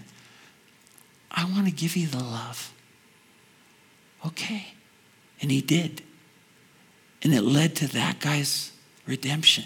I 1.31 1.45
want 1.45 1.67
to 1.67 1.73
give 1.73 1.97
you 1.97 2.07
the 2.07 2.23
love. 2.23 2.73
Okay. 4.27 4.69
And 5.41 5.51
he 5.51 5.61
did. 5.61 6.03
And 7.27 7.35
it 7.35 7.43
led 7.43 7.75
to 7.77 7.89
that 7.89 8.21
guy's 8.21 8.71
redemption. 9.05 9.65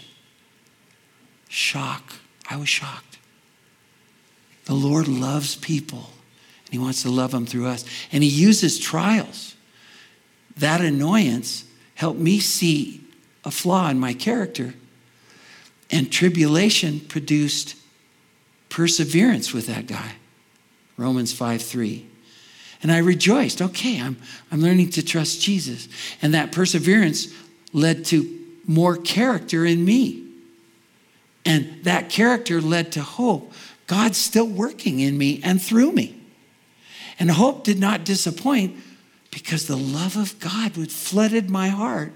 Shock. 1.51 2.15
I 2.49 2.57
was 2.57 2.71
shocked. 2.71 3.19
The 4.65 4.73
Lord 4.73 5.07
loves 5.07 5.57
people, 5.57 6.09
and 6.65 6.73
He 6.73 6.79
wants 6.79 7.03
to 7.03 7.11
love 7.11 7.33
them 7.33 7.45
through 7.45 7.67
us. 7.67 7.85
And 8.13 8.25
He 8.25 8.31
uses 8.31 8.79
trials. 8.79 9.57
That 10.57 10.81
annoyance 10.81 11.67
helped 11.97 12.19
me 12.19 12.41
see 12.41 13.03
a 13.45 13.51
flaw 13.51 13.91
in 13.91 14.01
my 14.01 14.15
character, 14.15 14.73
and 15.91 16.11
tribulation 16.11 17.01
produced 17.01 17.77
perseverance 18.71 19.53
with 19.53 19.67
that 19.67 19.87
guy. 19.87 20.13
Romans 20.97 21.35
5 21.35 21.61
3. 21.61 22.07
And 22.83 22.91
I 22.91 23.01
rejoiced. 23.01 23.61
Okay, 23.61 24.01
I'm, 24.01 24.17
I'm 24.51 24.63
learning 24.63 24.93
to 24.93 25.05
trust 25.05 25.43
Jesus. 25.43 25.91
And 26.23 26.33
that 26.33 26.53
perseverance 26.53 27.35
led 27.73 28.05
to 28.07 28.39
more 28.67 28.97
character 28.97 29.65
in 29.65 29.85
me. 29.85 30.27
And 31.45 31.85
that 31.85 32.11
character 32.11 32.61
led 32.61 32.93
to 32.93 33.03
hope. 33.03 33.53
God's 33.87 34.19
still 34.19 34.47
working 34.47 35.01
in 35.01 35.19
me 35.19 35.41
and 35.43 35.61
through 35.61 35.93
me. 35.93 36.21
And 37.19 37.31
hope 37.31 37.65
did 37.65 37.79
not 37.79 38.05
disappoint 38.05 38.77
because 39.31 39.67
the 39.67 39.77
love 39.77 40.17
of 40.17 40.39
God 40.41 40.77
would 40.77 40.93
flooded 40.93 41.51
my 41.51 41.69
heart 41.69 42.13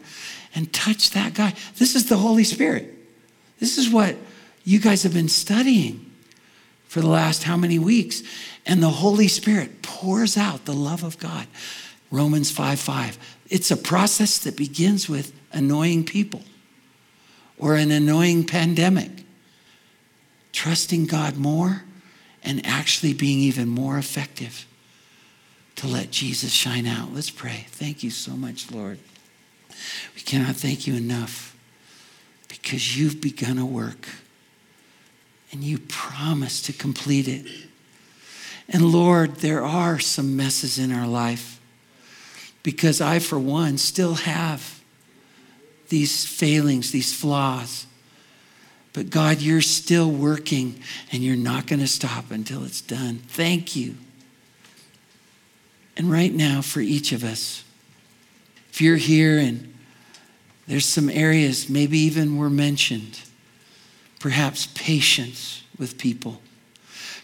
and 0.54 0.72
touch 0.72 1.10
that 1.10 1.34
guy. 1.34 1.54
This 1.76 1.94
is 1.94 2.08
the 2.08 2.16
Holy 2.16 2.44
Spirit. 2.44 2.94
This 3.58 3.78
is 3.78 3.90
what 3.90 4.16
you 4.64 4.78
guys 4.78 5.02
have 5.02 5.14
been 5.14 5.28
studying 5.28 6.10
for 6.86 7.00
the 7.00 7.08
last 7.08 7.44
how 7.44 7.56
many 7.56 7.78
weeks. 7.78 8.22
And 8.66 8.82
the 8.82 8.90
Holy 8.90 9.28
Spirit 9.28 9.82
pours 9.82 10.36
out 10.36 10.64
the 10.64 10.72
love 10.72 11.02
of 11.02 11.18
God. 11.18 11.46
Romans 12.10 12.50
5 12.50 12.78
5. 12.78 13.33
It's 13.48 13.70
a 13.70 13.76
process 13.76 14.38
that 14.38 14.56
begins 14.56 15.08
with 15.08 15.32
annoying 15.52 16.04
people 16.04 16.42
or 17.58 17.76
an 17.76 17.90
annoying 17.90 18.44
pandemic. 18.44 19.10
Trusting 20.52 21.06
God 21.06 21.36
more 21.36 21.82
and 22.42 22.64
actually 22.64 23.12
being 23.12 23.40
even 23.40 23.68
more 23.68 23.98
effective 23.98 24.66
to 25.76 25.88
let 25.88 26.10
Jesus 26.10 26.52
shine 26.52 26.86
out. 26.86 27.12
Let's 27.12 27.30
pray. 27.30 27.66
Thank 27.70 28.02
you 28.02 28.10
so 28.10 28.32
much, 28.32 28.70
Lord. 28.70 28.98
We 30.14 30.20
cannot 30.20 30.54
thank 30.56 30.86
you 30.86 30.94
enough 30.94 31.56
because 32.48 32.96
you've 32.96 33.20
begun 33.20 33.58
a 33.58 33.66
work 33.66 34.08
and 35.50 35.64
you 35.64 35.78
promise 35.78 36.62
to 36.62 36.72
complete 36.72 37.26
it. 37.28 37.46
And 38.68 38.92
Lord, 38.92 39.36
there 39.36 39.64
are 39.64 39.98
some 39.98 40.36
messes 40.36 40.78
in 40.78 40.92
our 40.92 41.06
life 41.06 41.53
because 42.64 43.00
I, 43.00 43.20
for 43.20 43.38
one, 43.38 43.78
still 43.78 44.14
have 44.14 44.82
these 45.90 46.26
failings, 46.26 46.90
these 46.90 47.14
flaws. 47.14 47.86
But 48.92 49.10
God, 49.10 49.40
you're 49.40 49.60
still 49.60 50.10
working 50.10 50.80
and 51.12 51.22
you're 51.22 51.36
not 51.36 51.68
going 51.68 51.80
to 51.80 51.86
stop 51.86 52.32
until 52.32 52.64
it's 52.64 52.80
done. 52.80 53.20
Thank 53.28 53.76
you. 53.76 53.94
And 55.96 56.10
right 56.10 56.32
now, 56.32 56.62
for 56.62 56.80
each 56.80 57.12
of 57.12 57.22
us, 57.22 57.62
if 58.70 58.80
you're 58.80 58.96
here 58.96 59.38
and 59.38 59.72
there's 60.66 60.86
some 60.86 61.10
areas, 61.10 61.68
maybe 61.68 61.98
even 61.98 62.38
were 62.38 62.50
mentioned, 62.50 63.20
perhaps 64.20 64.68
patience 64.74 65.62
with 65.78 65.98
people, 65.98 66.40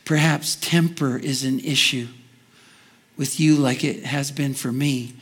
perhaps 0.05 0.57
temper 0.61 1.17
is 1.17 1.45
an 1.45 1.61
issue 1.61 2.09
with 3.17 3.41
you 3.41 3.57
like 3.57 3.85
it 3.85 4.05
has 4.05 4.31
been 4.31 4.55
for 4.55 4.71
me, 4.71 5.15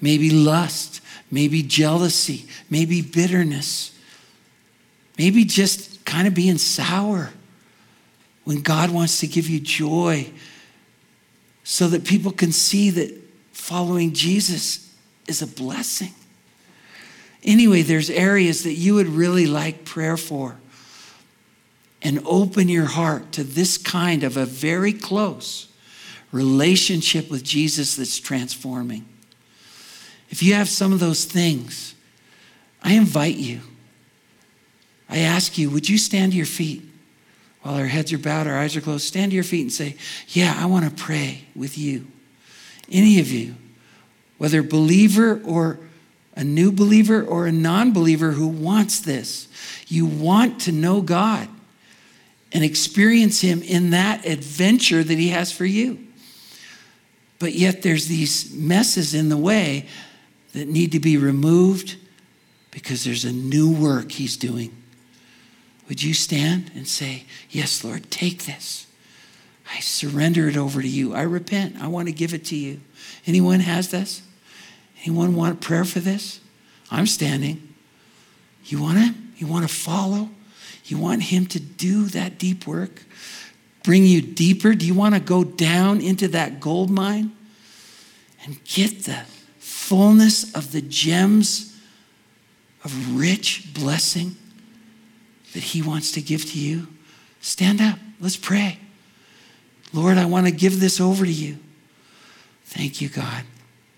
maybe 0.00 0.30
lust, 0.30 1.00
maybe 1.30 1.62
jealousy, 1.62 2.46
maybe 2.70 3.02
bitterness, 3.02 3.96
maybe 5.18 5.44
just 5.44 6.04
kind 6.04 6.26
of 6.26 6.34
being 6.34 6.58
sour 6.58 7.30
when 8.44 8.62
God 8.62 8.90
wants 8.90 9.20
to 9.20 9.26
give 9.26 9.48
you 9.48 9.60
joy 9.60 10.30
so 11.64 11.88
that 11.88 12.04
people 12.04 12.32
can 12.32 12.50
see 12.50 12.90
that 12.90 13.14
following 13.52 14.14
Jesus 14.14 14.94
is 15.26 15.42
a 15.42 15.46
blessing. 15.46 16.14
Anyway, 17.44 17.82
there's 17.82 18.08
areas 18.08 18.64
that 18.64 18.72
you 18.72 18.94
would 18.94 19.06
really 19.06 19.46
like 19.46 19.84
prayer 19.84 20.16
for. 20.16 20.56
And 22.00 22.22
open 22.24 22.68
your 22.68 22.84
heart 22.84 23.32
to 23.32 23.44
this 23.44 23.76
kind 23.76 24.22
of 24.22 24.36
a 24.36 24.46
very 24.46 24.92
close 24.92 25.68
relationship 26.30 27.30
with 27.30 27.42
Jesus 27.42 27.96
that's 27.96 28.18
transforming. 28.18 29.04
If 30.30 30.42
you 30.42 30.54
have 30.54 30.68
some 30.68 30.92
of 30.92 31.00
those 31.00 31.24
things, 31.24 31.94
I 32.82 32.94
invite 32.94 33.36
you. 33.36 33.60
I 35.08 35.18
ask 35.18 35.56
you, 35.56 35.70
would 35.70 35.88
you 35.88 35.98
stand 35.98 36.32
to 36.32 36.36
your 36.36 36.46
feet? 36.46 36.88
while 37.62 37.76
our 37.76 37.86
heads 37.86 38.12
are 38.12 38.18
bowed, 38.18 38.46
our 38.46 38.56
eyes 38.56 38.76
are 38.76 38.80
closed, 38.80 39.06
stand 39.06 39.30
to 39.30 39.34
your 39.34 39.44
feet 39.44 39.62
and 39.62 39.72
say, 39.72 39.96
Yeah, 40.28 40.54
I 40.56 40.66
want 40.66 40.84
to 40.84 41.02
pray 41.02 41.44
with 41.54 41.76
you. 41.76 42.06
Any 42.90 43.20
of 43.20 43.30
you, 43.30 43.56
whether 44.38 44.62
believer 44.62 45.40
or 45.44 45.78
a 46.34 46.44
new 46.44 46.72
believer 46.72 47.22
or 47.22 47.46
a 47.46 47.52
non 47.52 47.92
believer 47.92 48.32
who 48.32 48.48
wants 48.48 49.00
this, 49.00 49.48
you 49.86 50.06
want 50.06 50.62
to 50.62 50.72
know 50.72 51.02
God 51.02 51.48
and 52.52 52.64
experience 52.64 53.40
Him 53.40 53.62
in 53.62 53.90
that 53.90 54.24
adventure 54.24 55.04
that 55.04 55.18
He 55.18 55.28
has 55.28 55.52
for 55.52 55.66
you. 55.66 55.98
But 57.38 57.52
yet 57.52 57.82
there's 57.82 58.08
these 58.08 58.52
messes 58.54 59.14
in 59.14 59.28
the 59.28 59.36
way 59.36 59.86
that 60.52 60.68
need 60.68 60.92
to 60.92 61.00
be 61.00 61.16
removed 61.16 61.96
because 62.70 63.04
there's 63.04 63.24
a 63.24 63.32
new 63.32 63.70
work 63.70 64.12
He's 64.12 64.36
doing. 64.36 64.74
Would 65.88 66.02
you 66.02 66.14
stand 66.14 66.70
and 66.74 66.86
say, 66.86 67.24
Yes, 67.50 67.82
Lord, 67.82 68.10
take 68.10 68.44
this. 68.44 68.86
I 69.70 69.80
surrender 69.80 70.48
it 70.48 70.56
over 70.56 70.80
to 70.80 70.88
you. 70.88 71.14
I 71.14 71.22
repent. 71.22 71.76
I 71.80 71.88
want 71.88 72.08
to 72.08 72.12
give 72.12 72.32
it 72.32 72.44
to 72.46 72.56
you. 72.56 72.80
Anyone 73.26 73.60
has 73.60 73.90
this? 73.90 74.22
Anyone 75.02 75.34
want 75.34 75.60
prayer 75.60 75.84
for 75.84 76.00
this? 76.00 76.40
I'm 76.90 77.06
standing. 77.06 77.74
You 78.64 78.80
want 78.80 78.98
to? 78.98 79.14
You 79.36 79.46
want 79.46 79.68
to 79.68 79.74
follow? 79.74 80.30
You 80.84 80.98
want 80.98 81.22
him 81.24 81.46
to 81.46 81.60
do 81.60 82.06
that 82.06 82.38
deep 82.38 82.66
work? 82.66 83.02
Bring 83.84 84.04
you 84.04 84.20
deeper? 84.22 84.74
Do 84.74 84.86
you 84.86 84.94
want 84.94 85.14
to 85.14 85.20
go 85.20 85.44
down 85.44 86.00
into 86.00 86.28
that 86.28 86.60
gold 86.60 86.90
mine 86.90 87.32
and 88.44 88.62
get 88.64 89.04
the 89.04 89.20
fullness 89.88 90.54
of 90.54 90.72
the 90.72 90.82
gems 90.82 91.76
of 92.84 93.18
rich 93.18 93.72
blessing? 93.74 94.36
that 95.52 95.62
He 95.62 95.82
wants 95.82 96.12
to 96.12 96.20
give 96.20 96.44
to 96.52 96.58
you, 96.58 96.86
stand 97.40 97.80
up. 97.80 97.98
Let's 98.20 98.36
pray. 98.36 98.78
Lord, 99.92 100.18
I 100.18 100.26
want 100.26 100.46
to 100.46 100.52
give 100.52 100.80
this 100.80 101.00
over 101.00 101.24
to 101.24 101.32
you. 101.32 101.58
Thank 102.64 103.00
you, 103.00 103.08
God. 103.08 103.44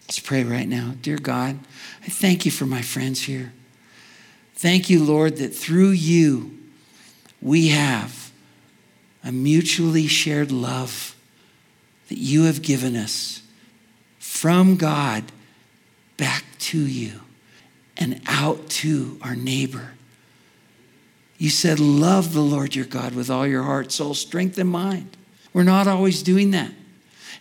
Let's 0.03 0.21
pray 0.21 0.45
right 0.45 0.69
now. 0.69 0.95
Dear 1.03 1.19
God, 1.19 1.59
I 2.03 2.09
thank 2.09 2.45
you 2.45 2.51
for 2.51 2.67
my 2.67 2.83
friends 2.83 3.23
here. 3.23 3.53
Thank 4.55 4.91
you, 4.91 5.03
Lord, 5.03 5.37
that 5.37 5.55
through 5.55 5.91
you 5.91 6.59
we 7.41 7.69
have 7.69 8.31
a 9.25 9.33
mutually 9.33 10.07
shared 10.07 10.53
love 10.53 11.17
that 12.09 12.19
you 12.19 12.45
have 12.45 12.63
given 12.63 12.97
us 12.97 13.43
from 14.19 14.77
God 14.77 15.25
back 16.21 16.45
to 16.59 16.79
you 16.79 17.13
and 17.97 18.21
out 18.27 18.69
to 18.69 19.19
our 19.23 19.35
neighbor. 19.35 19.93
You 21.39 21.49
said, 21.49 21.81
Love 21.81 22.35
the 22.35 22.43
Lord 22.43 22.77
your 22.77 22.85
God 22.85 23.15
with 23.15 23.31
all 23.31 23.47
your 23.47 23.63
heart, 23.63 23.91
soul, 23.91 24.13
strength, 24.13 24.59
and 24.59 24.69
mind. 24.69 25.17
We're 25.55 25.63
not 25.65 25.89
always 25.89 26.23
doing 26.23 26.51
that. 26.51 26.71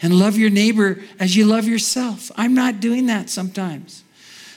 And 0.02 0.18
love 0.18 0.38
your 0.38 0.50
neighbor 0.50 1.02
as 1.20 1.36
you 1.36 1.44
love 1.44 1.68
yourself. 1.68 2.32
I'm 2.38 2.54
not 2.54 2.80
doing 2.80 3.08
that 3.08 3.30
sometimes. 3.30 4.06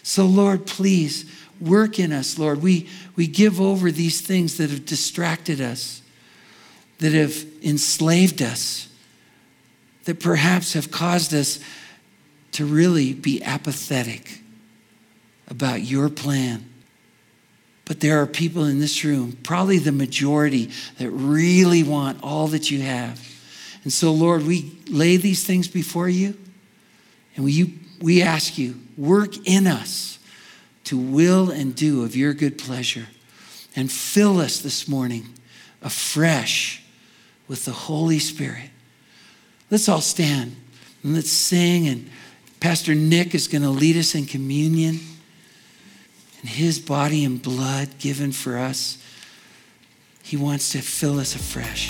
So, 0.05 0.25
Lord, 0.25 0.66
please 0.66 1.29
work 1.61 1.99
in 1.99 2.12
us, 2.12 2.39
Lord. 2.39 2.62
We, 2.62 2.89
we 3.16 3.27
give 3.27 3.61
over 3.61 3.91
these 3.91 4.20
things 4.20 4.57
that 4.59 4.70
have 4.70 4.87
distracted 4.87 5.61
us, 5.61 6.01
that 6.99 7.12
have 7.12 7.45
enslaved 7.61 8.41
us, 8.41 8.89
that 10.05 10.20
perhaps 10.20 10.75
have 10.75 10.93
caused 10.93 11.35
us 11.35 11.59
to 12.53 12.64
really 12.64 13.12
be 13.12 13.42
apathetic 13.42 14.40
about 15.48 15.82
your 15.82 16.09
plan 16.09 16.68
but 17.84 18.00
there 18.00 18.22
are 18.22 18.26
people 18.26 18.64
in 18.64 18.78
this 18.78 19.05
room, 19.05 19.36
probably 19.42 19.78
the 19.78 19.92
majority, 19.92 20.70
that 20.98 21.11
really 21.11 21.82
want 21.82 22.22
all 22.22 22.46
that 22.48 22.70
you 22.70 22.80
have. 22.80 23.20
And 23.82 23.92
so, 23.92 24.12
Lord, 24.12 24.46
we 24.46 24.78
lay 24.88 25.16
these 25.16 25.44
things 25.44 25.66
before 25.66 26.09
you, 26.09 26.34
and 27.34 27.44
we, 27.44 27.78
we 28.00 28.22
ask 28.22 28.57
you, 28.57 28.80
work 28.96 29.46
in 29.46 29.66
us 29.66 30.18
to 30.84 30.96
will 30.96 31.50
and 31.50 31.74
do 31.74 32.05
of 32.05 32.14
your 32.14 32.32
good 32.34 32.57
pleasure. 32.57 33.09
And 33.74 33.90
fill 33.90 34.38
us 34.38 34.61
this 34.61 34.86
morning 34.86 35.26
afresh 35.80 36.82
with 37.48 37.64
the 37.64 37.72
Holy 37.72 38.18
Spirit. 38.18 38.70
Let's 39.70 39.88
all 39.88 40.00
stand 40.00 40.55
and 41.03 41.14
let's 41.14 41.30
sing. 41.30 41.88
And 41.88 42.11
Pastor 42.62 42.94
Nick 42.94 43.34
is 43.34 43.48
going 43.48 43.62
to 43.62 43.70
lead 43.70 43.96
us 43.96 44.14
in 44.14 44.24
communion 44.24 45.00
and 46.40 46.48
his 46.48 46.78
body 46.78 47.24
and 47.24 47.42
blood 47.42 47.98
given 47.98 48.30
for 48.30 48.56
us, 48.56 49.02
he 50.22 50.36
wants 50.36 50.70
to 50.70 50.80
fill 50.80 51.18
us 51.18 51.34
afresh. 51.34 51.88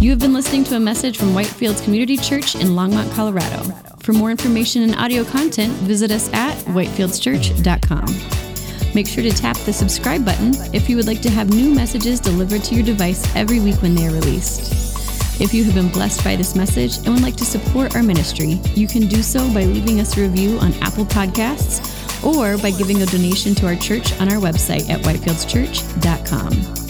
You 0.00 0.08
have 0.08 0.18
been 0.18 0.32
listening 0.32 0.64
to 0.64 0.76
a 0.76 0.80
message 0.80 1.18
from 1.18 1.34
Whitefields 1.34 1.84
Community 1.84 2.16
Church 2.16 2.54
in 2.54 2.68
Longmont, 2.68 3.14
Colorado. 3.14 3.64
For 4.00 4.14
more 4.14 4.30
information 4.30 4.82
and 4.82 4.94
audio 4.94 5.24
content, 5.24 5.74
visit 5.82 6.10
us 6.10 6.32
at 6.32 6.54
whitefieldschurch.com. 6.68 8.94
Make 8.94 9.06
sure 9.06 9.22
to 9.22 9.30
tap 9.30 9.58
the 9.58 9.74
subscribe 9.74 10.24
button 10.24 10.54
if 10.74 10.88
you 10.88 10.96
would 10.96 11.06
like 11.06 11.20
to 11.20 11.28
have 11.28 11.50
new 11.50 11.74
messages 11.74 12.18
delivered 12.18 12.64
to 12.64 12.74
your 12.74 12.84
device 12.84 13.22
every 13.36 13.60
week 13.60 13.76
when 13.82 13.94
they 13.94 14.06
are 14.06 14.12
released. 14.12 14.97
If 15.40 15.54
you 15.54 15.62
have 15.64 15.74
been 15.74 15.88
blessed 15.88 16.24
by 16.24 16.34
this 16.34 16.56
message 16.56 16.96
and 16.98 17.08
would 17.10 17.22
like 17.22 17.36
to 17.36 17.44
support 17.44 17.94
our 17.94 18.02
ministry, 18.02 18.60
you 18.74 18.88
can 18.88 19.06
do 19.06 19.22
so 19.22 19.46
by 19.54 19.64
leaving 19.64 20.00
us 20.00 20.16
a 20.16 20.22
review 20.22 20.58
on 20.58 20.72
Apple 20.82 21.04
Podcasts 21.04 21.94
or 22.24 22.60
by 22.60 22.72
giving 22.72 23.02
a 23.02 23.06
donation 23.06 23.54
to 23.56 23.66
our 23.66 23.76
church 23.76 24.18
on 24.20 24.32
our 24.32 24.40
website 24.40 24.90
at 24.90 25.00
whitefieldschurch.com. 25.02 26.87